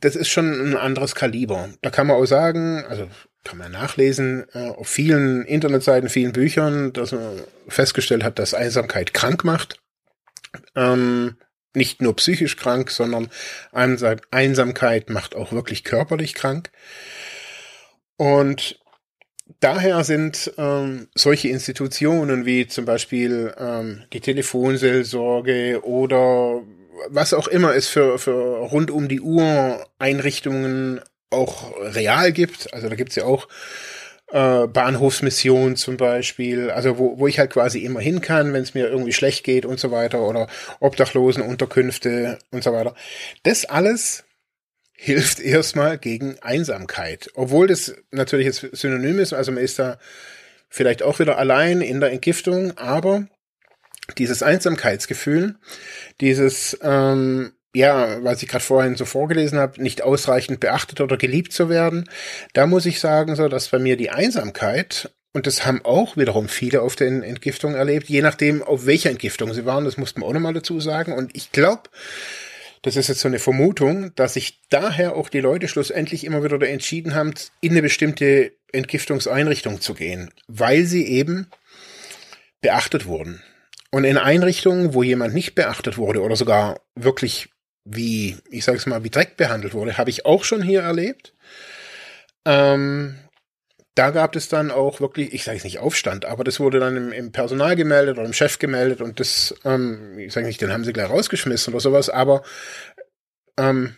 das 0.00 0.16
ist 0.16 0.30
schon 0.30 0.70
ein 0.70 0.74
anderes 0.74 1.14
Kaliber. 1.14 1.68
Da 1.82 1.90
kann 1.90 2.06
man 2.06 2.16
auch 2.16 2.24
sagen, 2.24 2.82
also 2.88 3.06
kann 3.44 3.58
man 3.58 3.72
nachlesen, 3.72 4.46
äh, 4.54 4.70
auf 4.70 4.88
vielen 4.88 5.44
Internetseiten, 5.44 6.08
vielen 6.08 6.32
Büchern, 6.32 6.94
dass 6.94 7.12
man 7.12 7.42
festgestellt 7.68 8.24
hat, 8.24 8.38
dass 8.38 8.54
Einsamkeit 8.54 9.12
krank 9.12 9.44
macht. 9.44 9.82
Ähm, 10.74 11.36
nicht 11.74 12.00
nur 12.00 12.16
psychisch 12.16 12.56
krank, 12.56 12.90
sondern 12.90 13.28
Einsamkeit 13.70 15.10
macht 15.10 15.34
auch 15.34 15.52
wirklich 15.52 15.84
körperlich 15.84 16.32
krank. 16.32 16.70
Und 18.16 18.80
daher 19.60 20.04
sind 20.04 20.52
ähm, 20.58 21.08
solche 21.14 21.48
Institutionen 21.48 22.46
wie 22.46 22.66
zum 22.66 22.84
Beispiel 22.84 23.54
ähm, 23.58 24.04
die 24.12 24.20
Telefonseelsorge 24.20 25.80
oder 25.84 26.62
was 27.08 27.34
auch 27.34 27.48
immer 27.48 27.74
es 27.74 27.88
für, 27.88 28.18
für 28.18 28.58
rund 28.58 28.90
um 28.90 29.08
die 29.08 29.20
Uhr 29.20 29.84
Einrichtungen 29.98 31.00
auch 31.30 31.72
real 31.80 32.32
gibt. 32.32 32.72
Also 32.72 32.88
da 32.88 32.94
gibt's 32.94 33.16
ja 33.16 33.24
auch 33.24 33.48
äh, 34.32 34.66
Bahnhofsmission 34.66 35.76
zum 35.76 35.96
Beispiel, 35.96 36.70
also 36.70 36.98
wo, 36.98 37.18
wo 37.18 37.26
ich 37.26 37.38
halt 37.38 37.50
quasi 37.50 37.80
immer 37.80 38.00
hin 38.00 38.20
kann, 38.20 38.52
wenn 38.52 38.62
es 38.62 38.74
mir 38.74 38.88
irgendwie 38.88 39.12
schlecht 39.12 39.44
geht 39.44 39.66
und 39.66 39.78
so 39.78 39.90
weiter 39.90 40.22
oder 40.22 40.48
Obdachlosenunterkünfte 40.80 42.38
und 42.50 42.64
so 42.64 42.72
weiter. 42.72 42.94
Das 43.42 43.64
alles 43.64 44.23
hilft 45.04 45.38
erstmal 45.38 45.98
gegen 45.98 46.38
Einsamkeit. 46.40 47.30
Obwohl 47.34 47.66
das 47.66 47.94
natürlich 48.10 48.46
jetzt 48.46 48.66
synonym 48.72 49.18
ist, 49.18 49.34
also 49.34 49.52
man 49.52 49.62
ist 49.62 49.78
da 49.78 49.98
vielleicht 50.70 51.02
auch 51.02 51.18
wieder 51.18 51.36
allein 51.36 51.82
in 51.82 52.00
der 52.00 52.10
Entgiftung, 52.10 52.78
aber 52.78 53.26
dieses 54.16 54.42
Einsamkeitsgefühl, 54.42 55.56
dieses, 56.22 56.78
ähm, 56.82 57.52
ja, 57.74 58.24
was 58.24 58.42
ich 58.42 58.48
gerade 58.48 58.64
vorhin 58.64 58.96
so 58.96 59.04
vorgelesen 59.04 59.58
habe, 59.58 59.82
nicht 59.82 60.00
ausreichend 60.00 60.60
beachtet 60.60 61.02
oder 61.02 61.18
geliebt 61.18 61.52
zu 61.52 61.68
werden, 61.68 62.08
da 62.54 62.66
muss 62.66 62.86
ich 62.86 62.98
sagen, 62.98 63.36
so, 63.36 63.48
dass 63.48 63.68
bei 63.68 63.78
mir 63.78 63.98
die 63.98 64.08
Einsamkeit 64.08 65.10
und 65.34 65.46
das 65.46 65.66
haben 65.66 65.84
auch 65.84 66.16
wiederum 66.16 66.48
viele 66.48 66.80
auf 66.80 66.96
den 66.96 67.22
Entgiftungen 67.22 67.76
erlebt, 67.76 68.08
je 68.08 68.22
nachdem, 68.22 68.62
auf 68.62 68.86
welcher 68.86 69.10
Entgiftung 69.10 69.52
sie 69.52 69.66
waren, 69.66 69.84
das 69.84 69.98
muss 69.98 70.16
man 70.16 70.26
auch 70.26 70.32
nochmal 70.32 70.54
dazu 70.54 70.80
sagen. 70.80 71.12
Und 71.12 71.36
ich 71.36 71.52
glaube, 71.52 71.90
das 72.84 72.96
ist 72.96 73.08
jetzt 73.08 73.20
so 73.20 73.28
eine 73.28 73.38
Vermutung, 73.38 74.14
dass 74.14 74.34
sich 74.34 74.60
daher 74.68 75.16
auch 75.16 75.30
die 75.30 75.40
Leute 75.40 75.68
schlussendlich 75.68 76.22
immer 76.24 76.44
wieder 76.44 76.60
entschieden 76.68 77.14
haben, 77.14 77.32
in 77.62 77.72
eine 77.72 77.80
bestimmte 77.80 78.52
Entgiftungseinrichtung 78.72 79.80
zu 79.80 79.94
gehen, 79.94 80.30
weil 80.48 80.84
sie 80.84 81.06
eben 81.06 81.48
beachtet 82.60 83.06
wurden. 83.06 83.42
Und 83.90 84.04
in 84.04 84.18
Einrichtungen, 84.18 84.92
wo 84.92 85.02
jemand 85.02 85.32
nicht 85.32 85.54
beachtet 85.54 85.96
wurde 85.96 86.20
oder 86.20 86.36
sogar 86.36 86.80
wirklich 86.94 87.48
wie, 87.84 88.36
ich 88.50 88.64
sage 88.64 88.76
es 88.76 88.86
mal, 88.86 89.02
wie 89.02 89.10
Dreck 89.10 89.38
behandelt 89.38 89.72
wurde, 89.72 89.96
habe 89.96 90.10
ich 90.10 90.26
auch 90.26 90.44
schon 90.44 90.62
hier 90.62 90.82
erlebt. 90.82 91.32
Ähm, 92.44 93.16
da 93.94 94.10
gab 94.10 94.34
es 94.34 94.48
dann 94.48 94.70
auch 94.70 95.00
wirklich, 95.00 95.32
ich 95.32 95.44
sage 95.44 95.58
es 95.58 95.64
nicht 95.64 95.78
Aufstand, 95.78 96.24
aber 96.24 96.42
das 96.42 96.58
wurde 96.58 96.80
dann 96.80 96.96
im, 96.96 97.12
im, 97.12 97.32
Personal 97.32 97.76
gemeldet 97.76 98.18
oder 98.18 98.26
im 98.26 98.32
Chef 98.32 98.58
gemeldet 98.58 99.00
und 99.00 99.20
das, 99.20 99.54
ähm, 99.64 100.18
ich 100.18 100.32
sage 100.32 100.46
nicht, 100.46 100.60
den 100.60 100.72
haben 100.72 100.84
sie 100.84 100.92
gleich 100.92 101.08
rausgeschmissen 101.08 101.72
oder 101.72 101.80
sowas, 101.80 102.10
aber 102.10 102.42
ähm, 103.56 103.96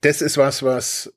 das 0.00 0.20
ist 0.20 0.36
was, 0.36 0.62
was 0.62 1.12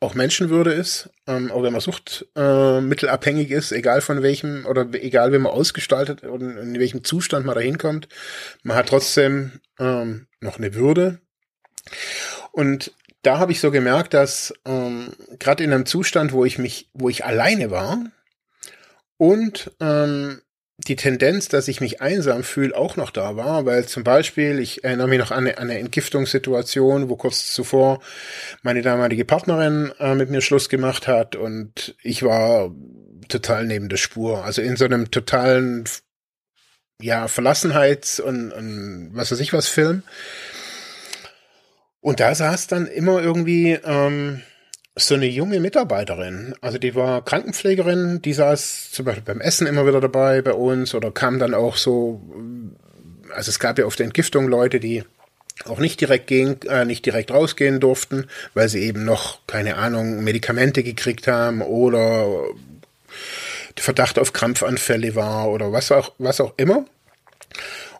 auch 0.00 0.14
Menschenwürde 0.14 0.72
ist, 0.72 1.10
ähm, 1.26 1.50
auch 1.50 1.62
wenn 1.62 1.72
man 1.72 1.80
suchtmittelabhängig 1.80 3.50
äh, 3.50 3.54
ist, 3.54 3.72
egal 3.72 4.00
von 4.00 4.22
welchem 4.22 4.66
oder 4.66 4.86
egal 4.92 5.32
wie 5.32 5.38
man 5.38 5.52
ausgestaltet 5.52 6.22
und 6.24 6.42
in 6.42 6.78
welchem 6.78 7.04
Zustand 7.04 7.46
man 7.46 7.54
da 7.54 7.60
hinkommt, 7.60 8.08
man 8.62 8.76
hat 8.76 8.88
trotzdem 8.88 9.60
ähm, 9.78 10.26
noch 10.40 10.58
eine 10.58 10.74
Würde. 10.74 11.20
Und 12.52 12.92
da 13.24 13.38
habe 13.38 13.52
ich 13.52 13.60
so 13.60 13.70
gemerkt, 13.70 14.14
dass 14.14 14.54
ähm, 14.64 15.12
gerade 15.38 15.64
in 15.64 15.72
einem 15.72 15.86
Zustand, 15.86 16.32
wo 16.32 16.44
ich 16.44 16.58
mich, 16.58 16.90
wo 16.94 17.08
ich 17.08 17.24
alleine 17.24 17.70
war 17.70 18.04
und 19.16 19.72
ähm, 19.80 20.40
die 20.76 20.96
Tendenz, 20.96 21.48
dass 21.48 21.68
ich 21.68 21.80
mich 21.80 22.02
einsam 22.02 22.42
fühle, 22.42 22.76
auch 22.76 22.96
noch 22.96 23.10
da 23.10 23.36
war, 23.36 23.64
weil 23.64 23.86
zum 23.86 24.02
Beispiel, 24.02 24.58
ich 24.58 24.82
erinnere 24.82 25.08
mich 25.08 25.20
noch 25.20 25.30
an 25.30 25.46
eine, 25.46 25.58
an 25.58 25.70
eine 25.70 25.78
Entgiftungssituation, 25.78 27.08
wo 27.08 27.16
kurz 27.16 27.54
zuvor 27.54 28.00
meine 28.62 28.82
damalige 28.82 29.24
Partnerin 29.24 29.92
äh, 30.00 30.14
mit 30.14 30.30
mir 30.30 30.40
Schluss 30.40 30.68
gemacht 30.68 31.06
hat 31.06 31.36
und 31.36 31.94
ich 32.02 32.22
war 32.22 32.74
total 33.28 33.66
neben 33.66 33.88
der 33.88 33.96
Spur, 33.96 34.44
also 34.44 34.60
in 34.62 34.76
so 34.76 34.84
einem 34.84 35.10
totalen 35.10 35.84
ja 37.00 37.26
Verlassenheits- 37.26 38.20
und, 38.20 38.52
und 38.52 39.10
was 39.14 39.32
weiß 39.32 39.40
ich 39.40 39.52
was 39.52 39.68
Film 39.68 40.02
und 42.04 42.20
da 42.20 42.34
saß 42.34 42.66
dann 42.66 42.86
immer 42.86 43.22
irgendwie 43.22 43.78
ähm, 43.82 44.42
so 44.94 45.14
eine 45.14 45.24
junge 45.24 45.58
Mitarbeiterin. 45.58 46.54
Also 46.60 46.76
die 46.76 46.94
war 46.94 47.24
Krankenpflegerin, 47.24 48.20
die 48.20 48.34
saß 48.34 48.90
zum 48.90 49.06
Beispiel 49.06 49.24
beim 49.24 49.40
Essen 49.40 49.66
immer 49.66 49.86
wieder 49.86 50.02
dabei 50.02 50.42
bei 50.42 50.52
uns 50.52 50.94
oder 50.94 51.10
kam 51.10 51.38
dann 51.38 51.54
auch 51.54 51.78
so, 51.78 52.20
also 53.34 53.48
es 53.48 53.58
gab 53.58 53.78
ja 53.78 53.86
auf 53.86 53.96
der 53.96 54.04
Entgiftung 54.04 54.48
Leute, 54.48 54.80
die 54.80 55.02
auch 55.64 55.78
nicht 55.78 55.98
direkt 55.98 56.26
gehen, 56.26 56.60
äh, 56.68 56.84
nicht 56.84 57.06
direkt 57.06 57.30
rausgehen 57.30 57.80
durften, 57.80 58.26
weil 58.52 58.68
sie 58.68 58.82
eben 58.82 59.06
noch, 59.06 59.38
keine 59.46 59.76
Ahnung, 59.76 60.22
Medikamente 60.22 60.82
gekriegt 60.82 61.26
haben 61.26 61.62
oder 61.62 62.44
Verdacht 63.78 64.18
auf 64.18 64.34
Krampfanfälle 64.34 65.14
war 65.14 65.48
oder 65.48 65.72
was 65.72 65.90
auch, 65.90 66.12
was 66.18 66.42
auch 66.42 66.52
immer. 66.58 66.84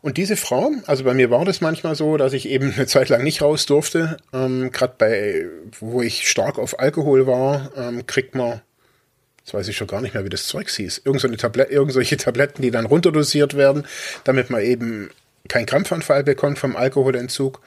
Und 0.04 0.18
diese 0.18 0.36
Frau, 0.36 0.70
also 0.84 1.02
bei 1.04 1.14
mir 1.14 1.30
war 1.30 1.46
das 1.46 1.62
manchmal 1.62 1.94
so, 1.94 2.18
dass 2.18 2.34
ich 2.34 2.46
eben 2.46 2.74
eine 2.74 2.86
Zeit 2.86 3.08
lang 3.08 3.24
nicht 3.24 3.40
raus 3.40 3.64
durfte. 3.64 4.18
Ähm, 4.34 4.70
Gerade 4.70 4.94
bei, 4.98 5.46
wo 5.80 6.02
ich 6.02 6.28
stark 6.28 6.58
auf 6.58 6.78
Alkohol 6.78 7.26
war, 7.26 7.70
ähm, 7.74 8.06
kriegt 8.06 8.34
man, 8.34 8.60
jetzt 9.38 9.54
weiß 9.54 9.66
ich 9.66 9.78
schon 9.78 9.86
gar 9.86 10.02
nicht 10.02 10.12
mehr, 10.12 10.22
wie 10.26 10.28
das 10.28 10.46
Zeug 10.46 10.68
hieß, 10.68 11.00
irgend 11.06 11.22
so 11.22 11.28
Tablet, 11.28 11.70
irgendwelche 11.70 12.18
Tabletten, 12.18 12.60
die 12.60 12.70
dann 12.70 12.84
runterdosiert 12.84 13.56
werden, 13.56 13.86
damit 14.24 14.50
man 14.50 14.60
eben 14.60 15.08
keinen 15.48 15.64
Krampfanfall 15.64 16.22
bekommt 16.22 16.58
vom 16.58 16.76
Alkoholentzug. 16.76 17.62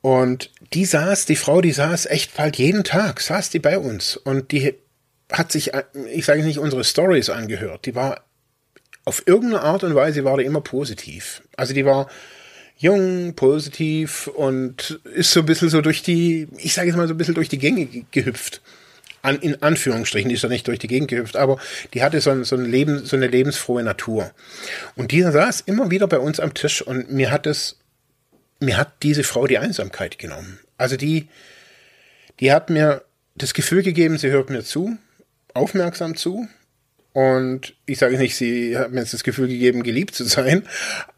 Und 0.00 0.50
die 0.72 0.86
saß, 0.86 1.26
die 1.26 1.36
Frau, 1.36 1.60
die 1.60 1.72
saß 1.72 2.06
echt 2.06 2.34
bald 2.34 2.56
jeden 2.56 2.82
Tag, 2.82 3.20
saß 3.20 3.50
die 3.50 3.58
bei 3.58 3.78
uns. 3.78 4.16
Und 4.16 4.52
die 4.52 4.74
hat 5.30 5.52
sich, 5.52 5.72
ich 6.10 6.24
sage 6.24 6.42
nicht 6.44 6.60
unsere 6.60 6.82
Stories 6.82 7.28
angehört, 7.28 7.84
die 7.84 7.94
war 7.94 8.24
auf 9.10 9.26
irgendeine 9.26 9.62
Art 9.64 9.82
und 9.82 9.96
Weise 9.96 10.22
war 10.22 10.38
die 10.38 10.44
immer 10.44 10.60
positiv. 10.60 11.42
Also 11.56 11.74
die 11.74 11.84
war 11.84 12.08
jung, 12.78 13.34
positiv 13.34 14.28
und 14.28 15.00
ist 15.14 15.32
so 15.32 15.40
ein 15.40 15.46
bisschen 15.46 15.68
so 15.68 15.80
durch 15.80 16.04
die, 16.04 16.46
ich 16.58 16.74
sage 16.74 16.86
jetzt 16.86 16.96
mal 16.96 17.08
so 17.08 17.14
ein 17.14 17.16
bisschen 17.18 17.34
durch 17.34 17.48
die 17.48 17.58
Gänge 17.58 17.88
gehüpft. 18.12 18.60
An, 19.22 19.40
in 19.40 19.60
Anführungsstrichen 19.60 20.30
ist 20.30 20.44
er 20.44 20.48
nicht 20.48 20.68
durch 20.68 20.78
die 20.78 20.86
Gegend 20.86 21.08
gehüpft, 21.08 21.34
aber 21.34 21.58
die 21.92 22.04
hatte 22.04 22.20
so, 22.20 22.30
ein, 22.30 22.44
so, 22.44 22.54
ein 22.54 22.64
Leben, 22.64 23.04
so 23.04 23.16
eine 23.16 23.26
lebensfrohe 23.26 23.82
Natur. 23.82 24.30
Und 24.94 25.10
die 25.10 25.22
saß 25.22 25.62
immer 25.62 25.90
wieder 25.90 26.06
bei 26.06 26.20
uns 26.20 26.38
am 26.38 26.54
Tisch 26.54 26.80
und 26.80 27.10
mir 27.10 27.32
hat 27.32 27.48
es, 27.48 27.80
mir 28.60 28.76
hat 28.76 28.92
diese 29.02 29.24
Frau 29.24 29.48
die 29.48 29.58
Einsamkeit 29.58 30.20
genommen. 30.20 30.60
Also 30.78 30.96
die, 30.96 31.26
die 32.38 32.52
hat 32.52 32.70
mir 32.70 33.02
das 33.34 33.54
Gefühl 33.54 33.82
gegeben, 33.82 34.18
sie 34.18 34.30
hört 34.30 34.50
mir 34.50 34.62
zu, 34.62 34.96
aufmerksam 35.52 36.16
zu, 36.16 36.46
und 37.12 37.74
ich 37.86 37.98
sage 37.98 38.18
nicht, 38.18 38.36
sie 38.36 38.78
hat 38.78 38.92
mir 38.92 39.00
jetzt 39.00 39.14
das 39.14 39.24
Gefühl 39.24 39.48
gegeben, 39.48 39.82
geliebt 39.82 40.14
zu 40.14 40.24
sein, 40.24 40.66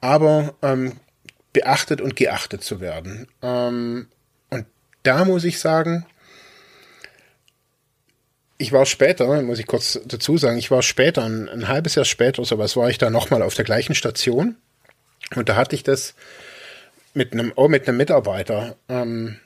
aber 0.00 0.54
ähm, 0.62 0.92
beachtet 1.52 2.00
und 2.00 2.16
geachtet 2.16 2.64
zu 2.64 2.80
werden. 2.80 3.28
Ähm, 3.42 4.08
und 4.50 4.66
da 5.02 5.25
muss 5.25 5.44
ich 5.44 5.58
sagen, 5.58 6.06
ich 8.56 8.72
war 8.72 8.87
später, 8.87 9.42
muss 9.42 9.58
ich 9.58 9.66
kurz 9.66 10.00
dazu 10.06 10.38
sagen, 10.38 10.56
ich 10.56 10.70
war 10.70 10.82
später, 10.82 11.25
ein, 11.25 11.49
ein 11.49 11.68
halbes 11.68 11.96
Jahr 11.96 12.04
später, 12.04 12.44
so 12.44 12.58
was 12.58 12.76
war 12.76 12.88
ich 12.88 12.99
da 12.99 13.11
nochmal 13.11 13.42
auf 13.42 13.54
der 13.54 13.64
gleichen 13.64 13.94
Station. 13.94 14.56
Und 15.34 15.49
da 15.49 15.56
hatte 15.56 15.75
ich 15.75 15.82
das 15.82 16.14
mit 17.12 17.32
einem, 17.32 17.52
oh, 17.56 17.68
mit 17.68 17.88
einem 17.88 17.96
Mitarbeiter. 17.96 18.76
Ähm, 18.88 19.38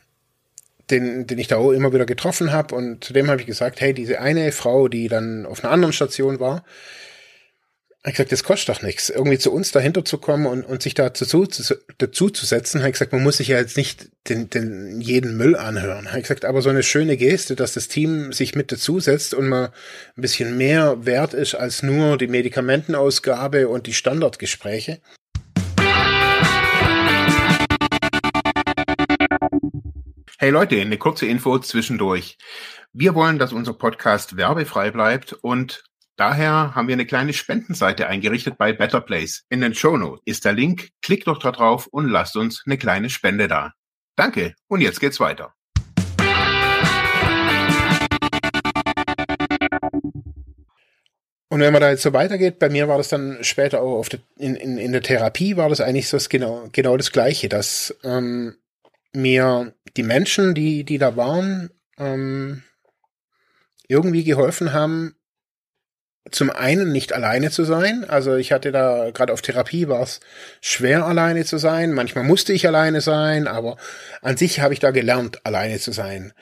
den, 0.90 1.26
den 1.26 1.38
ich 1.38 1.48
da 1.48 1.56
auch 1.56 1.72
immer 1.72 1.92
wieder 1.92 2.06
getroffen 2.06 2.52
habe. 2.52 2.74
Und 2.74 3.04
zu 3.04 3.12
dem 3.12 3.28
habe 3.28 3.40
ich 3.40 3.46
gesagt, 3.46 3.80
hey, 3.80 3.92
diese 3.92 4.20
eine 4.20 4.52
Frau, 4.52 4.88
die 4.88 5.08
dann 5.08 5.46
auf 5.46 5.64
einer 5.64 5.72
anderen 5.72 5.92
Station 5.92 6.40
war, 6.40 6.64
habe 8.06 8.12
ich 8.12 8.16
gesagt, 8.18 8.30
das 8.30 8.44
kostet 8.44 8.68
doch 8.68 8.82
nichts, 8.82 9.10
irgendwie 9.10 9.38
zu 9.38 9.52
uns 9.52 9.72
dahinter 9.72 10.04
zu 10.04 10.18
kommen 10.18 10.46
und, 10.46 10.62
und 10.62 10.80
sich 10.80 10.94
da 10.94 11.10
dazu, 11.10 11.48
dazu 11.98 12.30
zu 12.30 12.46
setzen. 12.46 12.78
Habe 12.78 12.90
ich 12.90 12.92
gesagt, 12.92 13.12
man 13.12 13.24
muss 13.24 13.38
sich 13.38 13.48
ja 13.48 13.58
jetzt 13.58 13.76
nicht 13.76 14.10
den, 14.28 14.48
den 14.48 15.00
jeden 15.00 15.36
Müll 15.36 15.56
anhören. 15.56 16.06
Habe 16.10 16.18
ich 16.18 16.22
gesagt, 16.22 16.44
aber 16.44 16.62
so 16.62 16.70
eine 16.70 16.84
schöne 16.84 17.16
Geste, 17.16 17.56
dass 17.56 17.72
das 17.72 17.88
Team 17.88 18.32
sich 18.32 18.54
mit 18.54 18.70
dazu 18.70 19.00
setzt 19.00 19.34
und 19.34 19.48
man 19.48 19.70
ein 20.16 20.22
bisschen 20.22 20.56
mehr 20.56 21.04
wert 21.04 21.34
ist 21.34 21.56
als 21.56 21.82
nur 21.82 22.16
die 22.16 22.28
Medikamentenausgabe 22.28 23.66
und 23.66 23.88
die 23.88 23.94
Standardgespräche. 23.94 25.00
Hey 30.38 30.50
Leute, 30.50 30.78
eine 30.78 30.98
kurze 30.98 31.24
Info 31.24 31.58
zwischendurch. 31.60 32.36
Wir 32.92 33.14
wollen, 33.14 33.38
dass 33.38 33.54
unser 33.54 33.72
Podcast 33.72 34.36
werbefrei 34.36 34.90
bleibt 34.90 35.32
und 35.32 35.82
daher 36.16 36.74
haben 36.74 36.88
wir 36.88 36.92
eine 36.92 37.06
kleine 37.06 37.32
Spendenseite 37.32 38.06
eingerichtet 38.06 38.58
bei 38.58 38.74
Better 38.74 39.00
Place. 39.00 39.46
In 39.48 39.62
den 39.62 39.74
Show 39.74 39.96
Notes 39.96 40.20
ist 40.26 40.44
der 40.44 40.52
Link. 40.52 40.90
Klickt 41.00 41.26
doch 41.26 41.38
da 41.38 41.52
drauf 41.52 41.86
und 41.86 42.10
lasst 42.10 42.36
uns 42.36 42.62
eine 42.66 42.76
kleine 42.76 43.08
Spende 43.08 43.48
da. 43.48 43.72
Danke 44.14 44.54
und 44.68 44.82
jetzt 44.82 45.00
geht's 45.00 45.20
weiter. 45.20 45.54
Und 51.48 51.60
wenn 51.60 51.72
man 51.72 51.80
da 51.80 51.88
jetzt 51.88 52.02
so 52.02 52.12
weitergeht, 52.12 52.58
bei 52.58 52.68
mir 52.68 52.88
war 52.88 52.98
das 52.98 53.08
dann 53.08 53.38
später 53.40 53.80
auch 53.80 54.06
der, 54.06 54.20
in, 54.36 54.54
in, 54.54 54.76
in 54.76 54.92
der 54.92 55.00
Therapie 55.00 55.56
war 55.56 55.70
das 55.70 55.80
eigentlich 55.80 56.10
so 56.10 56.18
das 56.18 56.28
genau, 56.28 56.68
genau 56.72 56.98
das 56.98 57.10
Gleiche, 57.10 57.48
dass 57.48 57.96
ähm, 58.04 58.56
mir 59.16 59.74
die 59.96 60.02
Menschen, 60.02 60.54
die, 60.54 60.84
die 60.84 60.98
da 60.98 61.16
waren, 61.16 61.70
ähm, 61.98 62.62
irgendwie 63.88 64.24
geholfen 64.24 64.72
haben, 64.72 65.16
zum 66.30 66.50
einen 66.50 66.92
nicht 66.92 67.12
alleine 67.12 67.50
zu 67.50 67.64
sein. 67.64 68.04
Also 68.08 68.34
ich 68.36 68.52
hatte 68.52 68.72
da, 68.72 69.10
gerade 69.12 69.32
auf 69.32 69.42
Therapie 69.42 69.88
war 69.88 70.02
es 70.02 70.20
schwer 70.60 71.04
alleine 71.06 71.44
zu 71.44 71.58
sein. 71.58 71.92
Manchmal 71.92 72.24
musste 72.24 72.52
ich 72.52 72.66
alleine 72.66 73.00
sein, 73.00 73.46
aber 73.46 73.76
an 74.22 74.36
sich 74.36 74.60
habe 74.60 74.74
ich 74.74 74.80
da 74.80 74.90
gelernt, 74.90 75.44
alleine 75.46 75.78
zu 75.78 75.92
sein. 75.92 76.32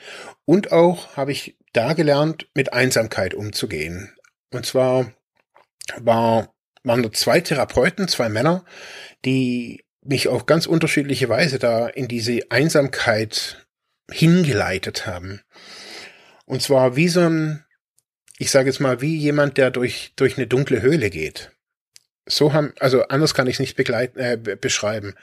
Und 0.45 0.71
auch 0.71 1.15
habe 1.15 1.31
ich 1.31 1.57
da 1.73 1.93
gelernt, 1.93 2.47
mit 2.55 2.73
Einsamkeit 2.73 3.33
umzugehen. 3.33 4.11
Und 4.51 4.65
zwar 4.65 5.11
war, 5.97 6.53
waren 6.83 7.03
da 7.03 7.11
zwei 7.11 7.41
Therapeuten, 7.41 8.07
zwei 8.07 8.29
Männer, 8.29 8.65
die 9.23 9.84
mich 10.05 10.27
auf 10.27 10.45
ganz 10.45 10.65
unterschiedliche 10.65 11.29
Weise 11.29 11.59
da 11.59 11.87
in 11.87 12.07
diese 12.07 12.39
Einsamkeit 12.49 13.65
hingeleitet 14.09 15.05
haben. 15.05 15.41
Und 16.45 16.61
zwar 16.61 16.95
wie 16.95 17.07
so 17.07 17.21
ein, 17.21 17.65
ich 18.37 18.51
sage 18.51 18.69
jetzt 18.69 18.79
mal, 18.79 19.01
wie 19.01 19.17
jemand, 19.17 19.57
der 19.57 19.71
durch, 19.71 20.13
durch 20.15 20.37
eine 20.37 20.47
dunkle 20.47 20.81
Höhle 20.81 21.09
geht. 21.09 21.51
So 22.27 22.53
haben, 22.53 22.73
also 22.79 23.03
anders 23.03 23.33
kann 23.33 23.47
ich 23.47 23.55
es 23.55 23.59
nicht 23.59 23.75
begleiten, 23.75 24.19
äh, 24.19 24.37
beschreiben. 24.59 25.15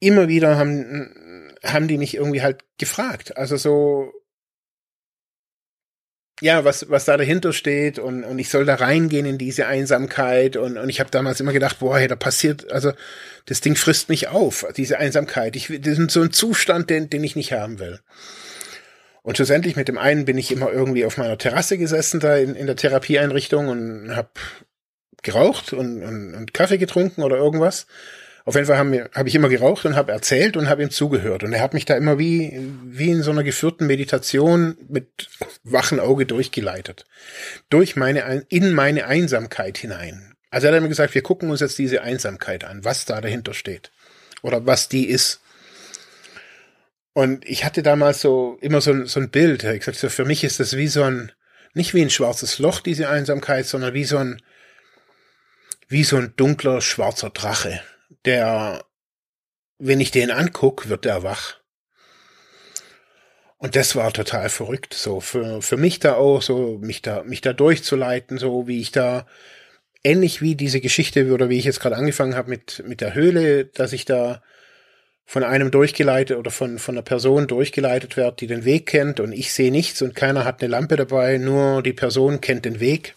Immer 0.00 0.28
wieder 0.28 0.56
haben, 0.56 1.54
haben 1.64 1.88
die 1.88 1.98
mich 1.98 2.14
irgendwie 2.14 2.42
halt 2.42 2.64
gefragt. 2.78 3.36
Also 3.36 3.56
so, 3.56 4.12
ja, 6.42 6.64
was, 6.64 6.90
was 6.90 7.04
da 7.04 7.16
dahinter 7.16 7.52
steht 7.52 8.00
und, 8.00 8.24
und 8.24 8.36
ich 8.40 8.48
soll 8.48 8.64
da 8.64 8.74
reingehen 8.74 9.26
in 9.26 9.38
diese 9.38 9.68
Einsamkeit 9.68 10.56
und, 10.56 10.76
und 10.76 10.88
ich 10.88 10.98
habe 10.98 11.08
damals 11.08 11.38
immer 11.38 11.52
gedacht, 11.52 11.78
boah, 11.78 11.96
hey, 11.96 12.08
da 12.08 12.16
passiert, 12.16 12.72
also 12.72 12.92
das 13.46 13.60
Ding 13.60 13.76
frisst 13.76 14.08
mich 14.08 14.26
auf, 14.26 14.66
diese 14.76 14.98
Einsamkeit. 14.98 15.54
Ich, 15.54 15.68
das 15.80 15.98
ist 15.98 16.10
so 16.10 16.20
ein 16.20 16.32
Zustand, 16.32 16.90
den, 16.90 17.08
den 17.08 17.22
ich 17.22 17.36
nicht 17.36 17.52
haben 17.52 17.78
will. 17.78 18.00
Und 19.22 19.36
schlussendlich 19.36 19.76
mit 19.76 19.86
dem 19.86 19.98
einen 19.98 20.24
bin 20.24 20.36
ich 20.36 20.50
immer 20.50 20.72
irgendwie 20.72 21.04
auf 21.04 21.16
meiner 21.16 21.38
Terrasse 21.38 21.78
gesessen, 21.78 22.18
da 22.18 22.36
in, 22.36 22.56
in 22.56 22.66
der 22.66 22.74
Therapieeinrichtung 22.74 23.68
und 23.68 24.16
habe 24.16 24.30
geraucht 25.22 25.72
und, 25.72 26.02
und, 26.02 26.34
und 26.34 26.52
Kaffee 26.52 26.78
getrunken 26.78 27.22
oder 27.22 27.36
irgendwas. 27.36 27.86
Auf 28.44 28.54
jeden 28.56 28.66
Fall 28.66 28.78
habe 28.78 29.10
hab 29.14 29.26
ich 29.26 29.34
immer 29.34 29.48
geraucht 29.48 29.84
und 29.84 29.94
habe 29.94 30.10
erzählt 30.10 30.56
und 30.56 30.68
habe 30.68 30.82
ihm 30.82 30.90
zugehört. 30.90 31.44
Und 31.44 31.52
er 31.52 31.60
hat 31.60 31.74
mich 31.74 31.84
da 31.84 31.94
immer 31.94 32.18
wie, 32.18 32.60
wie 32.84 33.10
in 33.10 33.22
so 33.22 33.30
einer 33.30 33.44
geführten 33.44 33.86
Meditation 33.86 34.76
mit 34.88 35.28
wachen 35.62 36.00
Auge 36.00 36.26
durchgeleitet. 36.26 37.04
Durch 37.70 37.94
meine, 37.94 38.44
in 38.48 38.74
meine 38.74 39.06
Einsamkeit 39.06 39.78
hinein. 39.78 40.34
Also 40.50 40.66
er 40.66 40.74
hat 40.74 40.82
mir 40.82 40.88
gesagt, 40.88 41.14
wir 41.14 41.22
gucken 41.22 41.50
uns 41.50 41.60
jetzt 41.60 41.78
diese 41.78 42.02
Einsamkeit 42.02 42.64
an, 42.64 42.84
was 42.84 43.04
da 43.04 43.20
dahinter 43.20 43.54
steht. 43.54 43.92
Oder 44.42 44.66
was 44.66 44.88
die 44.88 45.08
ist. 45.08 45.40
Und 47.12 47.48
ich 47.48 47.64
hatte 47.64 47.82
damals 47.82 48.20
so 48.22 48.58
immer 48.60 48.80
so 48.80 48.90
ein, 48.90 49.06
so 49.06 49.20
ein 49.20 49.30
Bild. 49.30 49.62
Ich 49.62 49.80
gesagt, 49.80 49.98
so 49.98 50.08
für 50.08 50.24
mich 50.24 50.42
ist 50.42 50.58
das 50.58 50.76
wie 50.76 50.88
so 50.88 51.04
ein, 51.04 51.30
nicht 51.74 51.94
wie 51.94 52.02
ein 52.02 52.10
schwarzes 52.10 52.58
Loch, 52.58 52.80
diese 52.80 53.08
Einsamkeit, 53.08 53.66
sondern 53.66 53.94
wie 53.94 54.04
so 54.04 54.18
ein, 54.18 54.42
wie 55.88 56.02
so 56.02 56.16
ein 56.16 56.32
dunkler 56.36 56.80
schwarzer 56.80 57.30
Drache 57.30 57.80
der, 58.24 58.84
wenn 59.78 60.00
ich 60.00 60.10
den 60.10 60.30
anguck, 60.30 60.88
wird 60.88 61.04
der 61.04 61.22
wach. 61.22 61.56
Und 63.58 63.76
das 63.76 63.94
war 63.94 64.12
total 64.12 64.48
verrückt, 64.48 64.92
so 64.92 65.20
für, 65.20 65.62
für 65.62 65.76
mich 65.76 66.00
da 66.00 66.14
auch, 66.14 66.42
so 66.42 66.78
mich 66.78 67.00
da, 67.00 67.22
mich 67.22 67.42
da 67.42 67.52
durchzuleiten, 67.52 68.38
so 68.38 68.66
wie 68.66 68.80
ich 68.80 68.90
da, 68.90 69.26
ähnlich 70.02 70.42
wie 70.42 70.56
diese 70.56 70.80
Geschichte 70.80 71.32
oder 71.32 71.48
wie 71.48 71.58
ich 71.58 71.64
jetzt 71.64 71.78
gerade 71.78 71.96
angefangen 71.96 72.34
habe 72.34 72.50
mit, 72.50 72.82
mit 72.86 73.00
der 73.00 73.14
Höhle, 73.14 73.66
dass 73.66 73.92
ich 73.92 74.04
da 74.04 74.42
von 75.24 75.44
einem 75.44 75.70
durchgeleitet 75.70 76.36
oder 76.36 76.50
von, 76.50 76.78
von 76.78 76.96
einer 76.96 77.02
Person 77.02 77.46
durchgeleitet 77.46 78.16
werde, 78.16 78.36
die 78.40 78.48
den 78.48 78.64
Weg 78.64 78.86
kennt 78.86 79.20
und 79.20 79.32
ich 79.32 79.52
sehe 79.52 79.70
nichts 79.70 80.02
und 80.02 80.14
keiner 80.16 80.44
hat 80.44 80.60
eine 80.60 80.70
Lampe 80.70 80.96
dabei, 80.96 81.38
nur 81.38 81.82
die 81.82 81.92
Person 81.92 82.40
kennt 82.40 82.64
den 82.64 82.80
Weg 82.80 83.14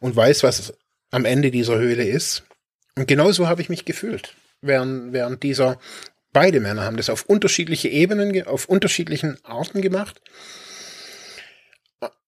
und 0.00 0.16
weiß, 0.16 0.42
was 0.42 0.74
am 1.12 1.24
Ende 1.24 1.50
dieser 1.50 1.78
Höhle 1.78 2.04
ist. 2.04 2.42
Und 2.96 3.08
genauso 3.08 3.48
habe 3.48 3.62
ich 3.62 3.68
mich 3.68 3.84
gefühlt 3.84 4.34
während, 4.62 5.12
während 5.12 5.42
dieser, 5.42 5.78
beide 6.32 6.60
Männer 6.60 6.84
haben 6.84 6.96
das 6.96 7.10
auf 7.10 7.24
unterschiedliche 7.24 7.88
Ebenen, 7.88 8.46
auf 8.46 8.66
unterschiedlichen 8.66 9.38
Arten 9.44 9.82
gemacht. 9.82 10.20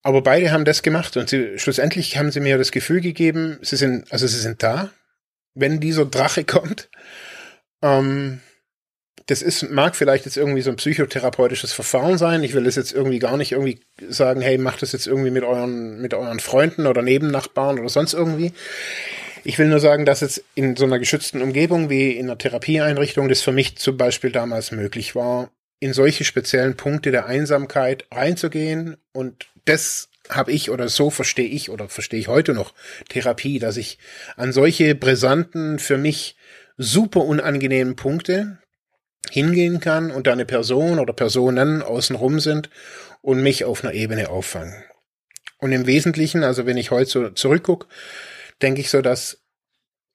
Aber 0.03 0.23
beide 0.23 0.53
haben 0.53 0.67
das 0.67 0.83
gemacht 0.83 1.17
und 1.17 1.31
sie, 1.31 1.59
schlussendlich 1.59 2.19
haben 2.19 2.31
sie 2.31 2.41
mir 2.41 2.59
das 2.59 2.73
Gefühl 2.73 3.01
gegeben, 3.01 3.59
sie 3.63 3.77
sind, 3.77 4.13
also 4.13 4.27
sie 4.27 4.39
sind 4.39 4.63
da, 4.63 4.91
wenn 5.55 5.81
dieser 5.81 6.05
Drache 6.05 6.45
kommt. 6.45 6.91
Ähm, 7.83 8.41
das 9.27 9.41
ist, 9.41 9.71
mag 9.71 9.97
vielleicht 9.97 10.27
jetzt 10.27 10.37
irgendwie 10.37 10.61
so 10.61 10.69
ein 10.69 10.77
psychotherapeutisches 10.77 11.73
Verfahren 11.73 12.19
sein. 12.19 12.43
Ich 12.43 12.53
will 12.53 12.65
das 12.65 12.77
jetzt 12.77 12.93
irgendwie 12.93 13.19
gar 13.19 13.39
nicht 13.39 13.53
irgendwie 13.53 13.81
sagen, 14.07 14.43
hey, 14.43 14.59
macht 14.59 14.83
das 14.83 14.93
jetzt 14.93 15.07
irgendwie 15.07 15.31
mit 15.31 15.45
euren, 15.45 16.03
mit 16.03 16.13
euren 16.13 16.41
Freunden 16.41 16.87
oder 16.87 17.01
Nebennachbarn 17.01 17.79
oder 17.79 17.89
sonst 17.89 18.13
irgendwie. 18.13 18.53
Ich 19.47 19.59
will 19.59 19.69
nur 19.69 19.81
sagen, 19.81 20.07
dass 20.07 20.23
es 20.23 20.43
in 20.55 20.75
so 20.75 20.87
einer 20.87 20.99
geschützten 20.99 21.43
Umgebung 21.43 21.91
wie 21.91 22.13
in 22.13 22.27
einer 22.27 22.39
Therapieeinrichtung 22.39 23.29
das 23.29 23.43
für 23.43 23.53
mich 23.53 23.77
zum 23.77 23.99
Beispiel 23.99 24.33
damals 24.33 24.73
möglich 24.73 25.15
war, 25.15 25.51
in 25.81 25.93
solche 25.93 26.25
speziellen 26.25 26.77
Punkte 26.77 27.11
der 27.11 27.27
Einsamkeit 27.27 28.07
reinzugehen 28.11 28.97
und 29.13 29.49
das 29.67 30.09
habe 30.31 30.53
ich 30.53 30.71
oder 30.71 30.89
so 30.89 31.11
verstehe 31.11 31.49
ich 31.49 31.69
oder 31.69 31.91
verstehe 31.91 32.21
ich 32.21 32.29
heute 32.29 32.55
noch 32.55 32.73
Therapie, 33.11 33.59
dass 33.59 33.77
ich 33.77 33.99
an 34.37 34.53
solche 34.53 34.95
brisanten, 34.95 35.79
für 35.79 35.99
mich 35.99 36.37
super 36.79 37.21
unangenehmen 37.21 37.97
Punkte 37.97 38.59
hingehen 39.31 39.81
kann 39.81 40.11
und 40.11 40.27
da 40.27 40.33
eine 40.33 40.47
Person 40.47 40.99
oder 40.99 41.13
Personen 41.13 41.83
außenrum 41.83 42.41
sind 42.41 42.71
und 43.21 43.43
mich 43.43 43.65
auf 43.65 43.85
einer 43.85 43.93
Ebene 43.93 44.31
auffangen. 44.31 44.75
Und 45.59 45.73
im 45.73 45.87
Wesentlichen, 45.87 46.45
also 46.45 46.65
wenn 46.65 46.79
ich 46.79 46.91
heute 46.91 47.11
so 47.11 47.29
zurückgucke, 47.29 47.87
denke 48.63 48.81
ich 48.81 48.91
so, 48.91 49.03
dass 49.03 49.44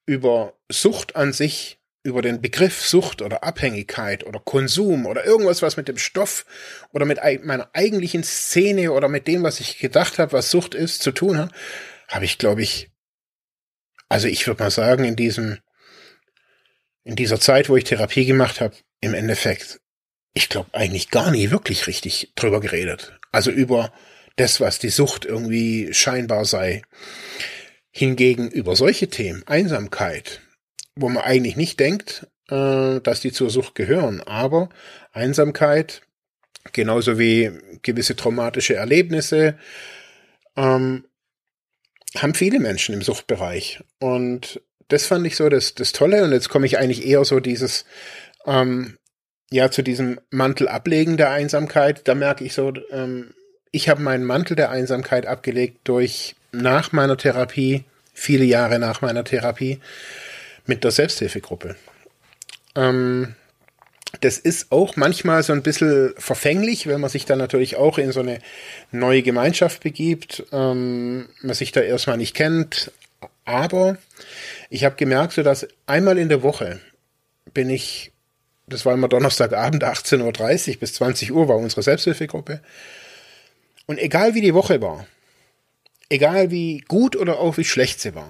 über 0.09 0.55
Sucht 0.69 1.15
an 1.15 1.33
sich, 1.33 1.79
über 2.01 2.23
den 2.23 2.41
Begriff 2.41 2.83
Sucht 2.83 3.21
oder 3.21 3.43
Abhängigkeit 3.43 4.25
oder 4.25 4.39
Konsum 4.39 5.05
oder 5.05 5.23
irgendwas, 5.23 5.61
was 5.61 5.77
mit 5.77 5.87
dem 5.87 5.99
Stoff 5.99 6.47
oder 6.91 7.05
mit 7.05 7.19
meiner 7.43 7.69
eigentlichen 7.73 8.23
Szene 8.23 8.91
oder 8.91 9.07
mit 9.07 9.27
dem, 9.27 9.43
was 9.43 9.59
ich 9.59 9.77
gedacht 9.77 10.17
habe, 10.17 10.31
was 10.31 10.49
Sucht 10.49 10.73
ist, 10.73 11.03
zu 11.03 11.11
tun 11.11 11.37
hat, 11.37 11.51
habe 12.07 12.25
ich, 12.25 12.39
glaube 12.39 12.63
ich, 12.63 12.89
also 14.07 14.27
ich 14.27 14.47
würde 14.47 14.63
mal 14.63 14.71
sagen, 14.71 15.03
in 15.03 15.15
diesem, 15.15 15.59
in 17.03 17.15
dieser 17.15 17.39
Zeit, 17.39 17.69
wo 17.69 17.75
ich 17.75 17.83
Therapie 17.83 18.25
gemacht 18.25 18.61
habe, 18.61 18.75
im 19.01 19.13
Endeffekt, 19.13 19.79
ich 20.33 20.49
glaube 20.49 20.73
eigentlich 20.73 21.11
gar 21.11 21.29
nie 21.29 21.51
wirklich 21.51 21.85
richtig 21.85 22.31
drüber 22.35 22.61
geredet. 22.61 23.19
Also 23.31 23.51
über 23.51 23.93
das, 24.37 24.59
was 24.59 24.79
die 24.79 24.89
Sucht 24.89 25.23
irgendwie 25.25 25.93
scheinbar 25.93 26.45
sei. 26.45 26.81
Hingegen 27.91 28.49
über 28.49 28.75
solche 28.75 29.07
Themen, 29.07 29.43
Einsamkeit, 29.47 30.41
wo 30.95 31.09
man 31.09 31.23
eigentlich 31.23 31.55
nicht 31.55 31.79
denkt, 31.79 32.27
äh, 32.49 32.99
dass 33.01 33.21
die 33.21 33.31
zur 33.31 33.49
Sucht 33.49 33.75
gehören, 33.75 34.21
aber 34.21 34.69
Einsamkeit, 35.11 36.01
genauso 36.71 37.17
wie 37.17 37.51
gewisse 37.81 38.15
traumatische 38.15 38.75
Erlebnisse, 38.75 39.57
ähm, 40.55 41.05
haben 42.17 42.33
viele 42.33 42.59
Menschen 42.59 42.93
im 42.93 43.01
Suchtbereich. 43.01 43.83
Und 43.99 44.61
das 44.87 45.05
fand 45.05 45.25
ich 45.25 45.35
so 45.35 45.49
das, 45.49 45.75
das 45.75 45.91
Tolle. 45.91 46.23
Und 46.23 46.31
jetzt 46.31 46.49
komme 46.49 46.65
ich 46.65 46.77
eigentlich 46.77 47.05
eher 47.05 47.23
so 47.23 47.39
dieses, 47.39 47.85
ähm, 48.45 48.97
ja, 49.51 49.71
zu 49.71 49.83
diesem 49.83 50.19
Mantel 50.29 50.67
ablegen 50.67 51.17
der 51.17 51.31
Einsamkeit. 51.31 52.07
Da 52.07 52.15
merke 52.15 52.43
ich 52.43 52.53
so, 52.53 52.73
ähm, 52.91 53.33
ich 53.71 53.89
habe 53.89 54.01
meinen 54.01 54.25
Mantel 54.25 54.55
der 54.55 54.71
Einsamkeit 54.71 55.25
abgelegt 55.27 55.81
durch 55.83 56.35
nach 56.51 56.91
meiner 56.91 57.17
Therapie, 57.17 57.83
viele 58.13 58.45
Jahre 58.45 58.79
nach 58.79 59.01
meiner 59.01 59.23
Therapie, 59.23 59.79
mit 60.65 60.83
der 60.83 60.91
Selbsthilfegruppe. 60.91 61.75
Ähm, 62.75 63.35
das 64.21 64.37
ist 64.37 64.71
auch 64.71 64.95
manchmal 64.95 65.43
so 65.43 65.53
ein 65.53 65.61
bisschen 65.61 66.13
verfänglich, 66.17 66.87
wenn 66.87 66.99
man 66.99 67.09
sich 67.09 67.25
dann 67.25 67.37
natürlich 67.37 67.75
auch 67.75 67.97
in 67.97 68.11
so 68.11 68.21
eine 68.21 68.39
neue 68.91 69.21
Gemeinschaft 69.21 69.83
begibt, 69.83 70.43
ähm, 70.51 71.29
man 71.41 71.55
sich 71.55 71.71
da 71.71 71.81
erstmal 71.81 72.17
nicht 72.17 72.35
kennt. 72.35 72.91
Aber 73.45 73.97
ich 74.69 74.83
habe 74.83 74.95
gemerkt, 74.95 75.33
so 75.33 75.43
dass 75.43 75.67
einmal 75.85 76.17
in 76.17 76.29
der 76.29 76.43
Woche 76.43 76.79
bin 77.53 77.69
ich, 77.69 78.11
das 78.67 78.85
war 78.85 78.93
immer 78.93 79.07
Donnerstagabend, 79.07 79.83
18.30 79.83 80.73
Uhr 80.73 80.79
bis 80.79 80.93
20 80.93 81.31
Uhr 81.31 81.47
war 81.47 81.57
unsere 81.57 81.83
Selbsthilfegruppe. 81.83 82.61
Und 83.85 83.99
egal 83.99 84.35
wie 84.35 84.41
die 84.41 84.53
Woche 84.53 84.81
war, 84.81 85.07
egal 86.09 86.51
wie 86.51 86.79
gut 86.87 87.15
oder 87.15 87.39
auch 87.39 87.57
wie 87.57 87.63
schlecht 87.63 88.01
sie 88.01 88.15
war, 88.15 88.29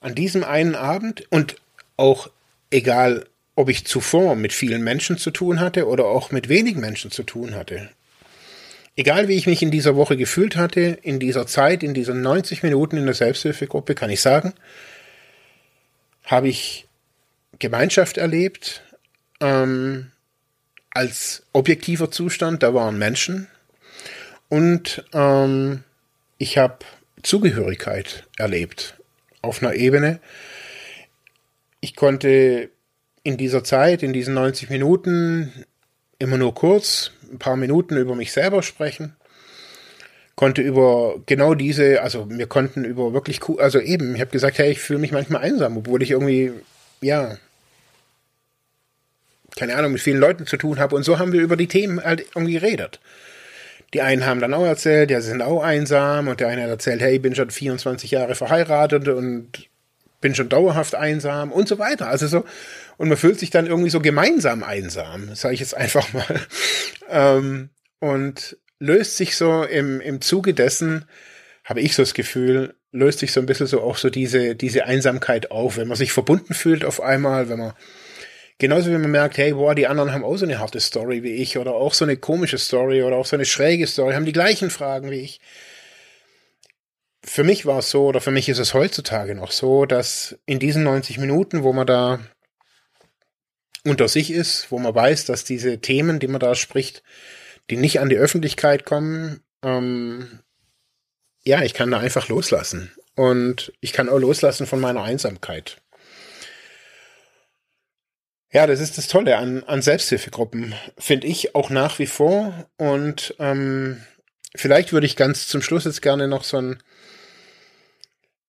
an 0.00 0.14
diesem 0.14 0.44
einen 0.44 0.74
Abend 0.74 1.24
und 1.30 1.56
auch 1.96 2.30
egal, 2.70 3.26
ob 3.56 3.68
ich 3.68 3.84
zuvor 3.84 4.36
mit 4.36 4.52
vielen 4.52 4.82
Menschen 4.82 5.18
zu 5.18 5.30
tun 5.30 5.60
hatte 5.60 5.86
oder 5.86 6.06
auch 6.06 6.30
mit 6.30 6.48
wenigen 6.48 6.80
Menschen 6.80 7.10
zu 7.10 7.22
tun 7.24 7.54
hatte, 7.54 7.90
egal 8.96 9.28
wie 9.28 9.36
ich 9.36 9.46
mich 9.46 9.62
in 9.62 9.70
dieser 9.70 9.96
Woche 9.96 10.16
gefühlt 10.16 10.56
hatte, 10.56 10.98
in 11.02 11.20
dieser 11.20 11.46
Zeit, 11.46 11.82
in 11.82 11.94
diesen 11.94 12.22
90 12.22 12.62
Minuten 12.62 12.96
in 12.96 13.04
der 13.04 13.14
Selbsthilfegruppe, 13.14 13.94
kann 13.94 14.10
ich 14.10 14.20
sagen, 14.20 14.54
habe 16.24 16.48
ich 16.48 16.86
Gemeinschaft 17.58 18.16
erlebt, 18.16 18.82
ähm, 19.40 20.12
als 20.90 21.44
objektiver 21.52 22.10
Zustand, 22.10 22.62
da 22.62 22.74
waren 22.74 22.98
Menschen 22.98 23.46
und 24.48 25.04
ähm, 25.12 25.84
ich 26.40 26.56
habe 26.56 26.78
Zugehörigkeit 27.22 28.26
erlebt 28.38 28.96
auf 29.42 29.62
einer 29.62 29.74
Ebene. 29.74 30.20
Ich 31.80 31.94
konnte 31.94 32.70
in 33.22 33.36
dieser 33.36 33.62
Zeit, 33.62 34.02
in 34.02 34.14
diesen 34.14 34.34
90 34.34 34.70
Minuten, 34.70 35.52
immer 36.18 36.38
nur 36.38 36.54
kurz, 36.54 37.12
ein 37.30 37.38
paar 37.38 37.56
Minuten 37.56 37.98
über 37.98 38.14
mich 38.14 38.32
selber 38.32 38.62
sprechen, 38.62 39.14
konnte 40.34 40.62
über 40.62 41.20
genau 41.26 41.54
diese, 41.54 42.00
also 42.00 42.26
wir 42.30 42.46
konnten 42.46 42.84
über 42.84 43.12
wirklich 43.12 43.42
also 43.58 43.78
eben, 43.78 44.14
ich 44.14 44.22
habe 44.22 44.30
gesagt, 44.30 44.56
hey, 44.58 44.72
ich 44.72 44.80
fühle 44.80 45.00
mich 45.00 45.12
manchmal 45.12 45.42
einsam, 45.42 45.76
obwohl 45.76 46.02
ich 46.02 46.10
irgendwie, 46.10 46.52
ja, 47.02 47.36
keine 49.56 49.76
Ahnung, 49.76 49.92
mit 49.92 50.00
vielen 50.00 50.20
Leuten 50.20 50.46
zu 50.46 50.56
tun 50.56 50.78
habe. 50.78 50.96
Und 50.96 51.02
so 51.02 51.18
haben 51.18 51.32
wir 51.32 51.42
über 51.42 51.56
die 51.56 51.68
Themen 51.68 52.02
halt 52.02 52.24
irgendwie 52.34 52.54
geredet. 52.54 52.98
Die 53.92 54.02
einen 54.02 54.24
haben 54.24 54.40
dann 54.40 54.54
auch 54.54 54.64
erzählt, 54.64 55.10
ja, 55.10 55.20
sie 55.20 55.30
sind 55.30 55.42
auch 55.42 55.62
einsam. 55.62 56.28
Und 56.28 56.40
der 56.40 56.48
eine 56.48 56.62
hat 56.62 56.70
erzählt, 56.70 57.00
hey, 57.00 57.16
ich 57.16 57.22
bin 57.22 57.34
schon 57.34 57.50
24 57.50 58.10
Jahre 58.10 58.34
verheiratet 58.34 59.08
und 59.08 59.68
bin 60.20 60.34
schon 60.34 60.48
dauerhaft 60.48 60.94
einsam 60.94 61.50
und 61.50 61.68
so 61.68 61.78
weiter. 61.78 62.08
Also 62.08 62.26
so, 62.26 62.44
und 62.98 63.08
man 63.08 63.16
fühlt 63.16 63.38
sich 63.40 63.50
dann 63.50 63.66
irgendwie 63.66 63.90
so 63.90 64.00
gemeinsam 64.00 64.62
einsam, 64.62 65.34
sage 65.34 65.54
ich 65.54 65.60
jetzt 65.60 65.76
einfach 65.76 66.12
mal. 66.12 66.26
Ähm, 67.12 67.70
und 67.98 68.56
löst 68.78 69.16
sich 69.16 69.36
so 69.36 69.64
im, 69.64 70.00
im 70.00 70.20
Zuge 70.20 70.54
dessen, 70.54 71.06
habe 71.64 71.80
ich 71.80 71.96
so 71.96 72.02
das 72.02 72.14
Gefühl, 72.14 72.76
löst 72.92 73.18
sich 73.18 73.32
so 73.32 73.40
ein 73.40 73.46
bisschen 73.46 73.66
so 73.66 73.80
auch 73.82 73.96
so 73.96 74.10
diese, 74.10 74.54
diese 74.54 74.84
Einsamkeit 74.84 75.50
auf, 75.50 75.76
wenn 75.76 75.88
man 75.88 75.96
sich 75.96 76.12
verbunden 76.12 76.54
fühlt 76.54 76.84
auf 76.84 77.00
einmal, 77.00 77.48
wenn 77.48 77.58
man 77.58 77.72
Genauso 78.60 78.90
wie 78.90 78.98
man 78.98 79.10
merkt, 79.10 79.38
hey, 79.38 79.54
boah, 79.54 79.74
die 79.74 79.86
anderen 79.86 80.12
haben 80.12 80.22
auch 80.22 80.36
so 80.36 80.44
eine 80.44 80.58
harte 80.58 80.80
Story 80.80 81.22
wie 81.22 81.32
ich 81.32 81.56
oder 81.56 81.72
auch 81.72 81.94
so 81.94 82.04
eine 82.04 82.18
komische 82.18 82.58
Story 82.58 83.02
oder 83.02 83.16
auch 83.16 83.24
so 83.24 83.34
eine 83.34 83.46
schräge 83.46 83.86
Story, 83.86 84.12
haben 84.12 84.26
die 84.26 84.32
gleichen 84.32 84.68
Fragen 84.68 85.10
wie 85.10 85.20
ich. 85.20 85.40
Für 87.24 87.42
mich 87.42 87.64
war 87.64 87.78
es 87.78 87.88
so, 87.88 88.04
oder 88.04 88.20
für 88.20 88.30
mich 88.30 88.50
ist 88.50 88.58
es 88.58 88.74
heutzutage 88.74 89.34
noch 89.34 89.50
so, 89.50 89.86
dass 89.86 90.38
in 90.44 90.58
diesen 90.58 90.82
90 90.82 91.16
Minuten, 91.16 91.62
wo 91.62 91.72
man 91.72 91.86
da 91.86 92.20
unter 93.84 94.08
sich 94.08 94.30
ist, 94.30 94.70
wo 94.70 94.78
man 94.78 94.94
weiß, 94.94 95.24
dass 95.24 95.44
diese 95.44 95.80
Themen, 95.80 96.20
die 96.20 96.28
man 96.28 96.40
da 96.40 96.54
spricht, 96.54 97.02
die 97.70 97.78
nicht 97.78 97.98
an 97.98 98.10
die 98.10 98.18
Öffentlichkeit 98.18 98.84
kommen, 98.84 99.40
ähm, 99.62 100.40
ja, 101.44 101.62
ich 101.62 101.72
kann 101.72 101.90
da 101.90 101.98
einfach 101.98 102.28
loslassen. 102.28 102.92
Und 103.16 103.72
ich 103.80 103.94
kann 103.94 104.10
auch 104.10 104.18
loslassen 104.18 104.66
von 104.66 104.80
meiner 104.80 105.02
Einsamkeit. 105.02 105.79
Ja, 108.52 108.66
das 108.66 108.80
ist 108.80 108.98
das 108.98 109.06
Tolle 109.06 109.36
an, 109.36 109.62
an 109.64 109.80
Selbsthilfegruppen, 109.80 110.74
finde 110.98 111.28
ich 111.28 111.54
auch 111.54 111.70
nach 111.70 112.00
wie 112.00 112.06
vor. 112.06 112.52
Und 112.78 113.34
ähm, 113.38 114.02
vielleicht 114.56 114.92
würde 114.92 115.06
ich 115.06 115.14
ganz 115.14 115.46
zum 115.46 115.62
Schluss 115.62 115.84
jetzt 115.84 116.02
gerne 116.02 116.26
noch 116.26 116.42
so 116.42 116.56
ein 116.56 116.82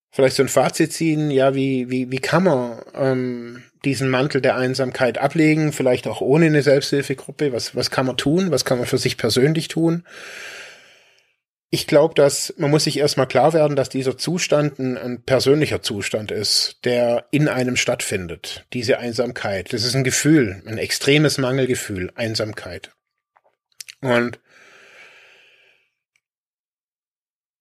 vielleicht 0.09 0.35
so 0.35 0.43
ein 0.43 0.49
Fazit 0.49 0.91
ziehen. 0.91 1.29
Ja, 1.29 1.53
wie 1.53 1.91
wie 1.91 2.11
wie 2.11 2.17
kann 2.17 2.43
man 2.43 2.81
ähm, 2.95 3.63
diesen 3.85 4.09
Mantel 4.09 4.41
der 4.41 4.55
Einsamkeit 4.55 5.19
ablegen? 5.19 5.71
Vielleicht 5.71 6.07
auch 6.07 6.19
ohne 6.21 6.47
eine 6.47 6.63
Selbsthilfegruppe. 6.63 7.53
Was 7.53 7.75
was 7.75 7.91
kann 7.91 8.07
man 8.07 8.17
tun? 8.17 8.49
Was 8.49 8.65
kann 8.65 8.79
man 8.79 8.87
für 8.87 8.97
sich 8.97 9.17
persönlich 9.17 9.67
tun? 9.67 10.03
Ich 11.73 11.87
glaube, 11.87 12.13
dass 12.13 12.53
man 12.57 12.69
muss 12.69 12.83
sich 12.83 12.97
erstmal 12.97 13.27
klar 13.27 13.53
werden, 13.53 13.77
dass 13.77 13.87
dieser 13.87 14.17
Zustand 14.17 14.77
ein, 14.77 14.97
ein, 14.97 15.21
persönlicher 15.23 15.81
Zustand 15.81 16.29
ist, 16.29 16.79
der 16.83 17.27
in 17.31 17.47
einem 17.47 17.77
stattfindet. 17.77 18.65
Diese 18.73 18.99
Einsamkeit. 18.99 19.71
Das 19.71 19.85
ist 19.85 19.95
ein 19.95 20.03
Gefühl, 20.03 20.61
ein 20.65 20.77
extremes 20.77 21.37
Mangelgefühl, 21.37 22.11
Einsamkeit. 22.15 22.91
Und 24.01 24.41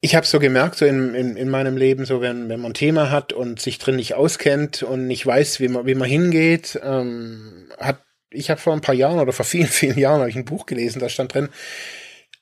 ich 0.01 0.17
habe 0.17 0.27
so 0.27 0.41
gemerkt, 0.41 0.75
so 0.75 0.87
in, 0.87 1.15
in, 1.15 1.37
in 1.37 1.49
meinem 1.49 1.77
Leben, 1.77 2.05
so 2.05 2.21
wenn, 2.21 2.49
wenn 2.49 2.61
man 2.61 2.73
ein 2.73 2.75
Thema 2.75 3.13
hat 3.13 3.33
und 3.33 3.61
sich 3.61 3.79
drin 3.79 3.95
nicht 3.95 4.15
auskennt 4.15 4.83
und 4.83 5.07
nicht 5.07 5.25
weiß, 5.25 5.61
wie 5.61 5.69
man, 5.69 5.87
wie 5.87 5.95
man 5.95 6.09
hingeht, 6.09 6.81
ähm, 6.83 7.69
hat 7.79 8.03
ich 8.33 8.49
habe 8.49 8.61
vor 8.61 8.73
ein 8.73 8.81
paar 8.81 8.95
Jahren 8.95 9.19
oder 9.19 9.33
vor 9.33 9.45
vielen, 9.45 9.67
vielen 9.69 9.99
Jahren 9.99 10.21
habe 10.21 10.31
ich 10.31 10.37
ein 10.37 10.45
Buch 10.45 10.67
gelesen, 10.67 11.01
da 11.01 11.09
stand 11.09 11.35
drin, 11.35 11.49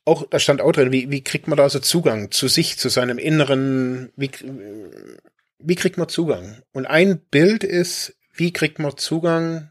auch, 0.09 0.27
da 0.29 0.39
stand 0.39 0.61
auch 0.61 0.73
drin, 0.73 0.91
wie, 0.91 1.11
wie 1.11 1.23
kriegt 1.23 1.47
man 1.47 1.57
da 1.57 1.69
so 1.69 1.79
Zugang 1.79 2.31
zu 2.31 2.49
sich, 2.49 2.79
zu 2.79 2.89
seinem 2.89 3.19
Inneren, 3.19 4.11
wie, 4.17 4.31
wie 5.59 5.75
kriegt 5.75 5.99
man 5.99 6.09
Zugang? 6.09 6.63
Und 6.73 6.87
ein 6.87 7.21
Bild 7.21 7.63
ist, 7.63 8.15
wie 8.35 8.53
kriegt 8.53 8.79
man 8.79 8.97
Zugang 8.97 9.71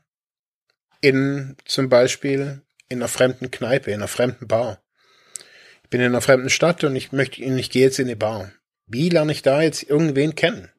in 1.02 1.56
zum 1.66 1.90
Beispiel 1.90 2.62
in 2.90 3.00
einer 3.00 3.08
fremden 3.08 3.52
Kneipe, 3.52 3.92
in 3.92 3.98
einer 3.98 4.08
fremden 4.08 4.48
Bar. 4.48 4.82
Ich 5.84 5.90
bin 5.90 6.02
in 6.02 6.08
einer 6.08 6.22
fremden 6.22 6.50
Stadt 6.50 6.84
und 6.84 6.96
ich 6.96 7.12
möchte, 7.12 7.42
ich 7.42 7.70
gehe 7.70 7.84
jetzt 7.84 8.00
in 8.00 8.08
eine 8.08 8.16
Bar. 8.16 8.52
Wie 8.86 9.10
lerne 9.10 9.32
ich 9.32 9.42
da 9.42 9.62
jetzt 9.62 9.84
irgendwen 9.84 10.36
kennen? 10.36 10.70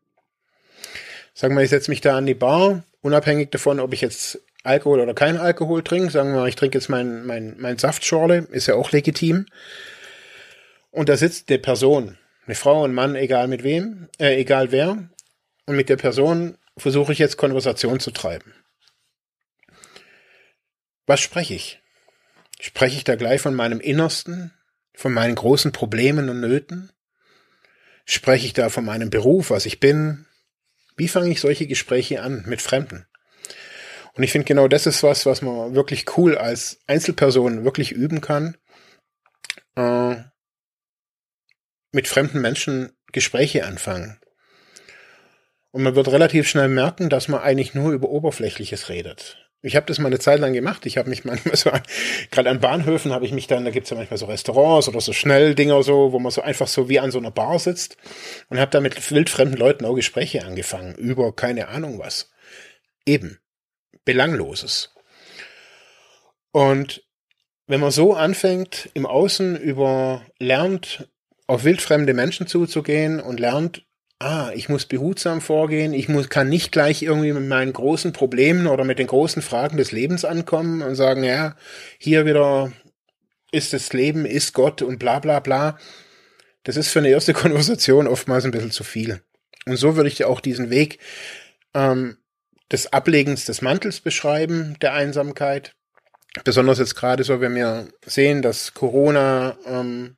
Sagen 1.35 1.55
wir, 1.55 1.63
ich 1.63 1.71
setze 1.71 1.91
mich 1.91 2.01
da 2.01 2.17
an 2.17 2.27
die 2.27 2.35
Bar, 2.35 2.85
unabhängig 3.01 3.51
davon, 3.51 3.81
ob 3.81 3.93
ich 3.93 4.01
jetzt 4.01 4.41
Alkohol 4.65 5.01
oder 5.01 5.15
kein 5.15 5.37
Alkohol 5.37 5.83
trinke, 5.83 6.11
sagen 6.11 6.33
wir 6.33 6.41
mal, 6.41 6.49
ich 6.49 6.57
trinke 6.57 6.79
jetzt 6.79 6.89
mein, 6.89 7.25
mein, 7.25 7.57
mein 7.59 7.79
Saftschorle, 7.79 8.49
ist 8.51 8.67
ja 8.67 8.75
auch 8.75 8.93
legitim. 8.93 9.47
Und 10.91 11.09
da 11.09 11.17
sitzt 11.17 11.49
eine 11.49 11.59
Person, 11.59 12.19
eine 12.47 12.55
Frau, 12.55 12.85
ein 12.85 12.95
Mann, 12.95 13.15
egal 13.15 13.49
mit 13.49 13.63
wem, 13.63 14.09
äh, 14.19 14.37
egal 14.37 14.73
wer. 14.73 15.09
Und 15.67 15.77
mit 15.77 15.89
der 15.89 15.97
Person 15.97 16.59
versuche 16.77 17.13
ich 17.13 17.19
jetzt 17.19 17.37
Konversation 17.37 18.01
zu 18.01 18.11
treiben. 18.11 18.55
Was 21.07 21.21
spreche 21.21 21.55
ich? 21.55 21.81
Spreche 22.61 22.97
ich 22.97 23.05
da 23.05 23.17
gleich 23.17 23.41
von 23.41 23.55
meinem 23.55 23.81
Innersten, 23.81 24.53
von 24.95 25.13
meinen 25.13 25.35
großen 25.35 25.73
Problemen 25.73 26.29
und 26.29 26.41
Nöten? 26.41 26.91
Spreche 28.05 28.47
ich 28.47 28.53
da 28.53 28.69
von 28.69 28.85
meinem 28.85 29.11
Beruf, 29.11 29.51
was 29.51 29.67
ich 29.67 29.81
bin? 29.81 30.27
Wie 30.97 31.09
fange 31.09 31.31
ich 31.31 31.41
solche 31.41 31.67
Gespräche 31.67 32.23
an 32.23 32.45
mit 32.47 32.61
Fremden? 32.61 33.07
Und 34.19 34.25
ich 34.25 34.33
finde 34.33 34.47
genau 34.47 34.67
das 34.67 34.87
ist 34.87 35.05
was, 35.05 35.27
was 35.27 35.43
man 35.43 35.77
wirklich 35.77 36.19
cool 36.19 36.37
als 36.37 36.81
Einzelperson 36.89 37.65
wirklich 37.65 37.93
üben 37.93 38.21
kann. 38.21 38.57
Äh, 39.77 40.17
mit 41.93 42.09
fremden 42.09 42.41
Menschen 42.41 42.91
Gespräche 43.13 43.65
anfangen. 43.65 44.19
Und 45.71 45.85
man 45.85 45.95
wird 45.95 46.09
relativ 46.09 46.49
schnell 46.49 46.67
merken, 46.67 47.11
dass 47.11 47.29
man 47.29 47.43
eigentlich 47.43 47.75
nur 47.75 47.93
über 47.93 48.09
Oberflächliches 48.09 48.89
redet. 48.89 49.37
Ich 49.63 49.77
habe 49.77 49.87
das 49.87 50.01
mal 50.01 50.09
eine 50.09 50.19
Zeit 50.19 50.41
lang 50.41 50.53
gemacht. 50.53 50.85
Ich 50.87 50.99
habe 50.99 51.09
mich 51.09 51.25
manchmal 51.25 51.55
so, 51.55 51.71
gerade 52.33 52.51
an 52.51 52.59
Bahnhöfen 52.59 53.13
habe 53.13 53.25
ich 53.25 53.31
mich 53.31 53.47
dann, 53.47 53.65
da 53.65 53.71
gibt's 53.71 53.91
ja 53.91 53.97
manchmal 53.97 54.19
so 54.19 54.27
Restaurants 54.27 54.89
oder 54.89 55.01
so 55.01 55.13
Schnelldinger 55.13 55.85
so, 55.85 56.11
wo 56.11 56.19
man 56.19 56.33
so 56.33 56.43
einfach 56.43 56.67
so 56.67 56.89
wie 56.89 56.99
an 56.99 57.13
so 57.13 57.19
einer 57.19 57.31
Bar 57.31 57.61
sitzt 57.61 57.97
und 58.49 58.59
habe 58.59 58.73
da 58.73 58.81
mit 58.81 59.13
wildfremden 59.13 59.57
Leuten 59.57 59.85
auch 59.85 59.95
Gespräche 59.95 60.45
angefangen 60.45 60.97
über 60.97 61.33
keine 61.37 61.69
Ahnung 61.69 62.01
was. 62.01 62.33
Eben. 63.07 63.39
Belangloses. 64.09 64.95
Und 66.51 67.05
wenn 67.67 67.79
man 67.79 67.91
so 67.91 68.15
anfängt, 68.15 68.89
im 68.95 69.05
Außen 69.05 69.55
über 69.55 70.25
lernt, 70.39 71.11
auf 71.47 71.65
wildfremde 71.65 72.15
Menschen 72.15 72.47
zuzugehen 72.47 73.21
und 73.21 73.39
lernt, 73.39 73.85
ah, 74.19 74.51
ich 74.55 74.71
muss 74.71 74.87
behutsam 74.87 75.43
vorgehen, 75.43 75.93
ich 75.93 76.09
muss, 76.09 76.31
kann 76.31 76.49
nicht 76.49 76.73
gleich 76.73 77.03
irgendwie 77.03 77.35
mit 77.35 77.47
meinen 77.49 77.75
großen 77.75 78.15
Problemen 78.15 78.67
oder 78.67 78.85
mit 78.85 78.99
den 78.99 79.09
großen 79.09 79.43
Fragen 79.43 79.77
des 79.77 79.93
Lebens 79.93 80.25
ankommen 80.25 80.81
und 80.81 80.95
sagen, 80.95 81.23
ja, 81.23 81.55
hier 81.99 82.25
wieder 82.25 82.73
ist 83.53 83.75
das 83.75 83.93
Leben, 83.93 84.25
ist 84.25 84.55
Gott 84.55 84.81
und 84.81 84.99
bla 84.99 85.19
bla 85.19 85.41
bla. 85.41 85.79
Das 86.63 86.79
ist 86.79 86.89
für 86.89 87.01
eine 87.01 87.11
erste 87.11 87.33
Konversation 87.35 88.07
oftmals 88.07 88.47
ein 88.47 88.53
bisschen 88.53 88.71
zu 88.71 88.85
viel. 88.85 89.21
Und 89.67 89.77
so 89.77 89.97
würde 89.97 90.09
ich 90.09 90.25
auch 90.25 90.41
diesen 90.41 90.71
Weg 90.71 90.99
ähm, 91.75 92.17
des 92.73 92.93
Ablegens 92.93 93.45
des 93.45 93.63
Mantels 93.63 94.01
beschreiben, 94.01 94.77
der 94.81 94.95
Einsamkeit. 94.95 95.73
Besonders 96.45 96.79
jetzt 96.79 96.95
gerade 96.95 97.25
so, 97.25 97.41
wenn 97.41 97.55
wir 97.55 97.89
sehen, 98.05 98.43
dass 98.43 98.75
Corona 98.75 99.57
ähm, 99.67 100.17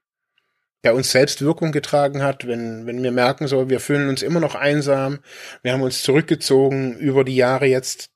ja 0.84 0.92
uns 0.92 1.12
selbst 1.12 1.42
Wirkung 1.42 1.72
getragen 1.72 2.22
hat, 2.22 2.46
wenn, 2.46 2.86
wenn 2.86 3.02
wir 3.02 3.12
merken, 3.12 3.46
so, 3.46 3.68
wir 3.68 3.80
fühlen 3.80 4.08
uns 4.08 4.22
immer 4.22 4.40
noch 4.40 4.54
einsam, 4.54 5.20
wir 5.62 5.72
haben 5.72 5.82
uns 5.82 6.02
zurückgezogen 6.02 6.96
über 6.96 7.24
die 7.24 7.36
Jahre 7.36 7.66
jetzt 7.66 8.10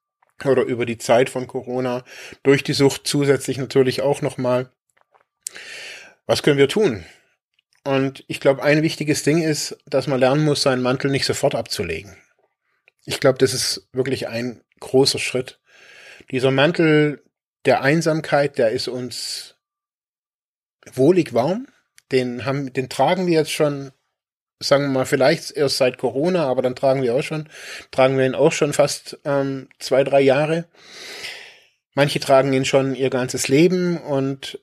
oder 0.44 0.62
über 0.62 0.84
die 0.84 0.98
Zeit 0.98 1.30
von 1.30 1.46
Corona, 1.46 2.04
durch 2.42 2.64
die 2.64 2.72
Sucht 2.72 3.06
zusätzlich 3.06 3.58
natürlich 3.58 4.02
auch 4.02 4.20
nochmal. 4.20 4.70
Was 6.26 6.42
können 6.42 6.58
wir 6.58 6.68
tun? 6.68 7.04
Und 7.84 8.24
ich 8.28 8.40
glaube, 8.40 8.62
ein 8.62 8.82
wichtiges 8.82 9.22
Ding 9.22 9.42
ist, 9.42 9.76
dass 9.86 10.06
man 10.06 10.18
lernen 10.18 10.44
muss, 10.44 10.62
seinen 10.62 10.82
Mantel 10.82 11.10
nicht 11.10 11.26
sofort 11.26 11.54
abzulegen. 11.54 12.16
Ich 13.04 13.20
glaube, 13.20 13.38
das 13.38 13.52
ist 13.52 13.88
wirklich 13.92 14.28
ein 14.28 14.62
großer 14.80 15.18
Schritt. 15.18 15.60
Dieser 16.30 16.50
Mantel 16.50 17.22
der 17.64 17.82
Einsamkeit, 17.82 18.58
der 18.58 18.70
ist 18.70 18.88
uns 18.88 19.56
wohlig 20.92 21.34
warm. 21.34 21.66
Den 22.12 22.44
haben, 22.44 22.72
den 22.72 22.88
tragen 22.88 23.26
wir 23.26 23.34
jetzt 23.34 23.52
schon, 23.52 23.92
sagen 24.60 24.84
wir 24.84 24.90
mal, 24.90 25.06
vielleicht 25.06 25.50
erst 25.52 25.78
seit 25.78 25.98
Corona, 25.98 26.46
aber 26.46 26.62
dann 26.62 26.76
tragen 26.76 27.02
wir 27.02 27.14
auch 27.14 27.22
schon, 27.22 27.48
tragen 27.90 28.18
wir 28.18 28.26
ihn 28.26 28.34
auch 28.34 28.52
schon 28.52 28.72
fast 28.72 29.18
ähm, 29.24 29.68
zwei, 29.78 30.04
drei 30.04 30.20
Jahre. 30.20 30.66
Manche 31.94 32.20
tragen 32.20 32.52
ihn 32.52 32.64
schon 32.64 32.94
ihr 32.94 33.10
ganzes 33.10 33.48
Leben 33.48 33.96
und 33.98 34.60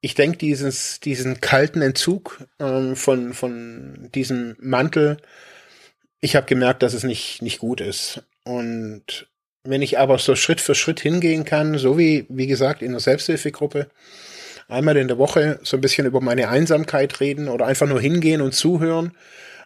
ich 0.00 0.14
denke, 0.14 0.36
dieses, 0.36 0.98
diesen 0.98 1.40
kalten 1.40 1.80
Entzug 1.80 2.44
ähm, 2.58 2.96
von, 2.96 3.32
von 3.32 4.10
diesem 4.12 4.56
Mantel, 4.58 5.18
ich 6.22 6.36
habe 6.36 6.46
gemerkt, 6.46 6.82
dass 6.82 6.94
es 6.94 7.02
nicht, 7.02 7.42
nicht 7.42 7.58
gut 7.58 7.80
ist. 7.80 8.22
Und 8.44 9.28
wenn 9.64 9.82
ich 9.82 9.98
aber 9.98 10.18
so 10.18 10.36
Schritt 10.36 10.60
für 10.60 10.74
Schritt 10.74 11.00
hingehen 11.00 11.44
kann, 11.44 11.76
so 11.78 11.98
wie, 11.98 12.26
wie 12.28 12.46
gesagt, 12.46 12.80
in 12.80 12.92
der 12.92 13.00
Selbsthilfegruppe, 13.00 13.88
einmal 14.68 14.96
in 14.96 15.08
der 15.08 15.18
Woche 15.18 15.58
so 15.64 15.76
ein 15.76 15.80
bisschen 15.80 16.06
über 16.06 16.20
meine 16.20 16.48
Einsamkeit 16.48 17.20
reden 17.20 17.48
oder 17.48 17.66
einfach 17.66 17.88
nur 17.88 18.00
hingehen 18.00 18.40
und 18.40 18.54
zuhören. 18.54 19.12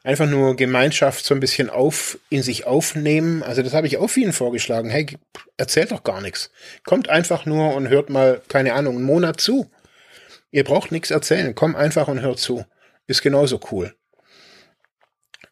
Einfach 0.02 0.28
nur 0.28 0.56
Gemeinschaft 0.56 1.24
so 1.24 1.34
ein 1.34 1.40
bisschen 1.40 1.68
auf, 1.68 2.18
in 2.30 2.42
sich 2.42 2.64
aufnehmen. 2.64 3.42
Also 3.42 3.62
das 3.62 3.74
habe 3.74 3.86
ich 3.86 3.98
auch 3.98 4.08
vielen 4.08 4.32
vorgeschlagen. 4.32 4.88
Hey, 4.88 5.06
erzählt 5.56 5.90
doch 5.90 6.04
gar 6.04 6.22
nichts. 6.22 6.50
Kommt 6.84 7.10
einfach 7.10 7.44
nur 7.44 7.74
und 7.74 7.88
hört 7.88 8.08
mal, 8.08 8.40
keine 8.48 8.74
Ahnung, 8.74 8.96
einen 8.96 9.04
Monat 9.04 9.40
zu. 9.40 9.70
Ihr 10.52 10.64
braucht 10.64 10.90
nichts 10.90 11.10
erzählen. 11.10 11.54
Komm 11.54 11.76
einfach 11.76 12.08
und 12.08 12.20
hört 12.20 12.38
zu. 12.38 12.64
Ist 13.08 13.22
genauso 13.22 13.60
cool. 13.72 13.94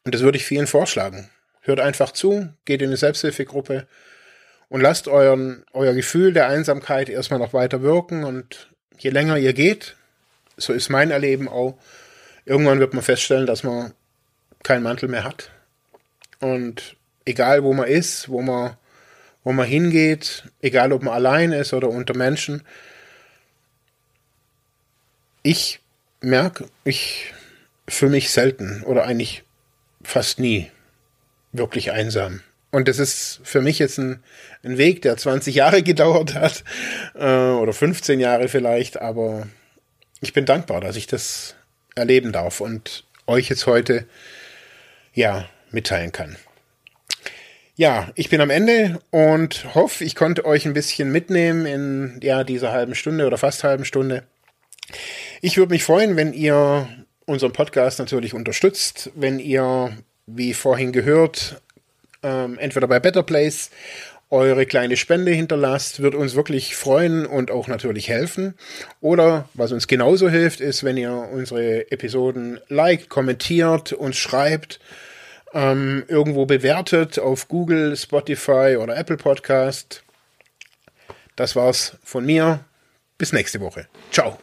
Und 0.05 0.15
das 0.15 0.23
würde 0.23 0.37
ich 0.39 0.45
vielen 0.45 0.67
vorschlagen. 0.67 1.31
Hört 1.63 1.81
einfach 1.81 2.13
zu, 2.13 2.51
geht 2.67 2.83
in 2.83 2.89
eine 2.89 2.97
Selbsthilfegruppe 2.97 3.87
und 4.69 4.81
lasst 4.81 5.09
euren, 5.09 5.65
euer 5.73 5.95
Gefühl 5.95 6.33
der 6.33 6.49
Einsamkeit 6.49 7.09
erstmal 7.09 7.39
noch 7.39 7.55
weiter 7.55 7.83
wirken 7.83 8.25
und 8.25 8.71
je 8.99 9.11
länger 9.11 9.39
ihr 9.39 9.55
geht, 9.55 9.97
so 10.57 10.73
ist 10.73 10.91
mein 10.91 11.11
Erleben 11.11 11.49
auch, 11.49 11.79
irgendwann 12.45 12.81
wird 12.81 12.93
man 12.93 13.03
feststellen, 13.03 13.47
dass 13.47 13.63
man 13.63 13.95
keinen 14.63 14.83
Mantel 14.83 15.09
mehr 15.09 15.25
hat. 15.25 15.51
Und 16.41 16.97
egal 17.25 17.63
wo 17.63 17.73
man 17.73 17.89
ist, 17.89 18.29
wo 18.29 18.43
man, 18.43 18.77
wo 19.43 19.53
man 19.53 19.67
hingeht, 19.67 20.45
egal 20.61 20.93
ob 20.93 21.03
man 21.03 21.15
allein 21.15 21.53
ist 21.53 21.73
oder 21.73 21.89
unter 21.89 22.17
Menschen, 22.17 22.63
ich 25.43 25.81
merke, 26.21 26.67
ich 26.85 27.33
fühle 27.89 28.13
mich 28.13 28.31
selten 28.31 28.83
oder 28.85 29.05
eigentlich 29.05 29.44
fast 30.05 30.39
nie 30.39 30.71
wirklich 31.53 31.93
einsam. 31.93 32.41
Und 32.71 32.89
das 32.89 32.99
ist 32.99 33.41
für 33.45 33.61
mich 33.61 33.79
jetzt 33.79 33.99
ein, 33.99 34.23
ein 34.65 34.79
Weg, 34.79 35.03
der 35.03 35.17
20 35.17 35.55
Jahre 35.55 35.83
gedauert 35.85 36.35
hat 36.35 36.65
äh, 37.15 37.25
oder 37.25 37.73
15 37.73 38.19
Jahre 38.21 38.49
vielleicht, 38.49 39.01
aber 39.01 39.47
ich 40.21 40.33
bin 40.33 40.45
dankbar, 40.45 40.81
dass 40.81 40.97
ich 40.97 41.07
das 41.07 41.55
erleben 41.95 42.33
darf 42.33 42.61
und 42.61 43.05
euch 43.27 43.49
jetzt 43.49 43.67
heute 43.67 44.07
ja 45.13 45.49
mitteilen 45.71 46.13
kann. 46.13 46.37
Ja, 47.77 48.11
ich 48.15 48.29
bin 48.29 48.41
am 48.41 48.51
Ende 48.51 49.01
und 49.11 49.75
hoffe, 49.75 50.05
ich 50.05 50.15
konnte 50.15 50.45
euch 50.45 50.65
ein 50.65 50.75
bisschen 50.75 51.11
mitnehmen 51.11 51.67
in 51.67 52.21
ja 52.23 52.45
dieser 52.45 52.73
halben 52.73 52.95
Stunde 52.95 53.27
oder 53.27 53.37
fast 53.37 53.65
halben 53.65 53.85
Stunde. 53.85 54.25
Ich 55.41 55.57
würde 55.57 55.73
mich 55.73 55.85
freuen, 55.85 56.17
wenn 56.17 56.33
ihr 56.33 56.89
unseren 57.27 57.53
Podcast 57.53 57.99
natürlich 57.99 58.35
unterstützt, 58.35 59.11
wenn 59.15 59.39
ihr, 59.39 59.97
wie 60.27 60.55
vorhin 60.55 60.93
gehört, 60.93 61.61
ähm, 62.23 62.59
entweder 62.59 62.89
bei 62.89 63.01
Better 63.01 63.23
Place 63.23 63.71
eure 64.31 64.67
kleine 64.67 64.97
Spende 64.97 65.33
hinterlasst, 65.33 66.03
wird 66.03 66.15
uns 66.15 66.35
wirklich 66.35 66.75
freuen 66.75 67.25
und 67.27 67.51
auch 67.51 67.69
natürlich 67.69 68.09
helfen. 68.09 68.55
Oder 69.01 69.49
was 69.55 69.71
uns 69.71 69.87
genauso 69.87 70.29
hilft, 70.29 70.61
ist, 70.61 70.83
wenn 70.83 70.97
ihr 70.97 71.13
unsere 71.13 71.91
Episoden 71.93 72.59
liked, 72.69 73.09
kommentiert, 73.09 73.93
uns 73.93 74.17
schreibt, 74.17 74.81
ähm, 75.53 76.05
irgendwo 76.09 76.47
bewertet 76.47 77.19
auf 77.19 77.49
Google, 77.49 77.97
Spotify 77.97 78.77
oder 78.81 78.97
Apple 78.97 79.19
Podcast. 79.19 80.03
Das 81.37 81.55
war's 81.55 81.97
von 82.03 82.27
mir. 82.27 82.65
Bis 83.19 83.33
nächste 83.33 83.61
Woche. 83.61 83.87
Ciao. 84.11 84.39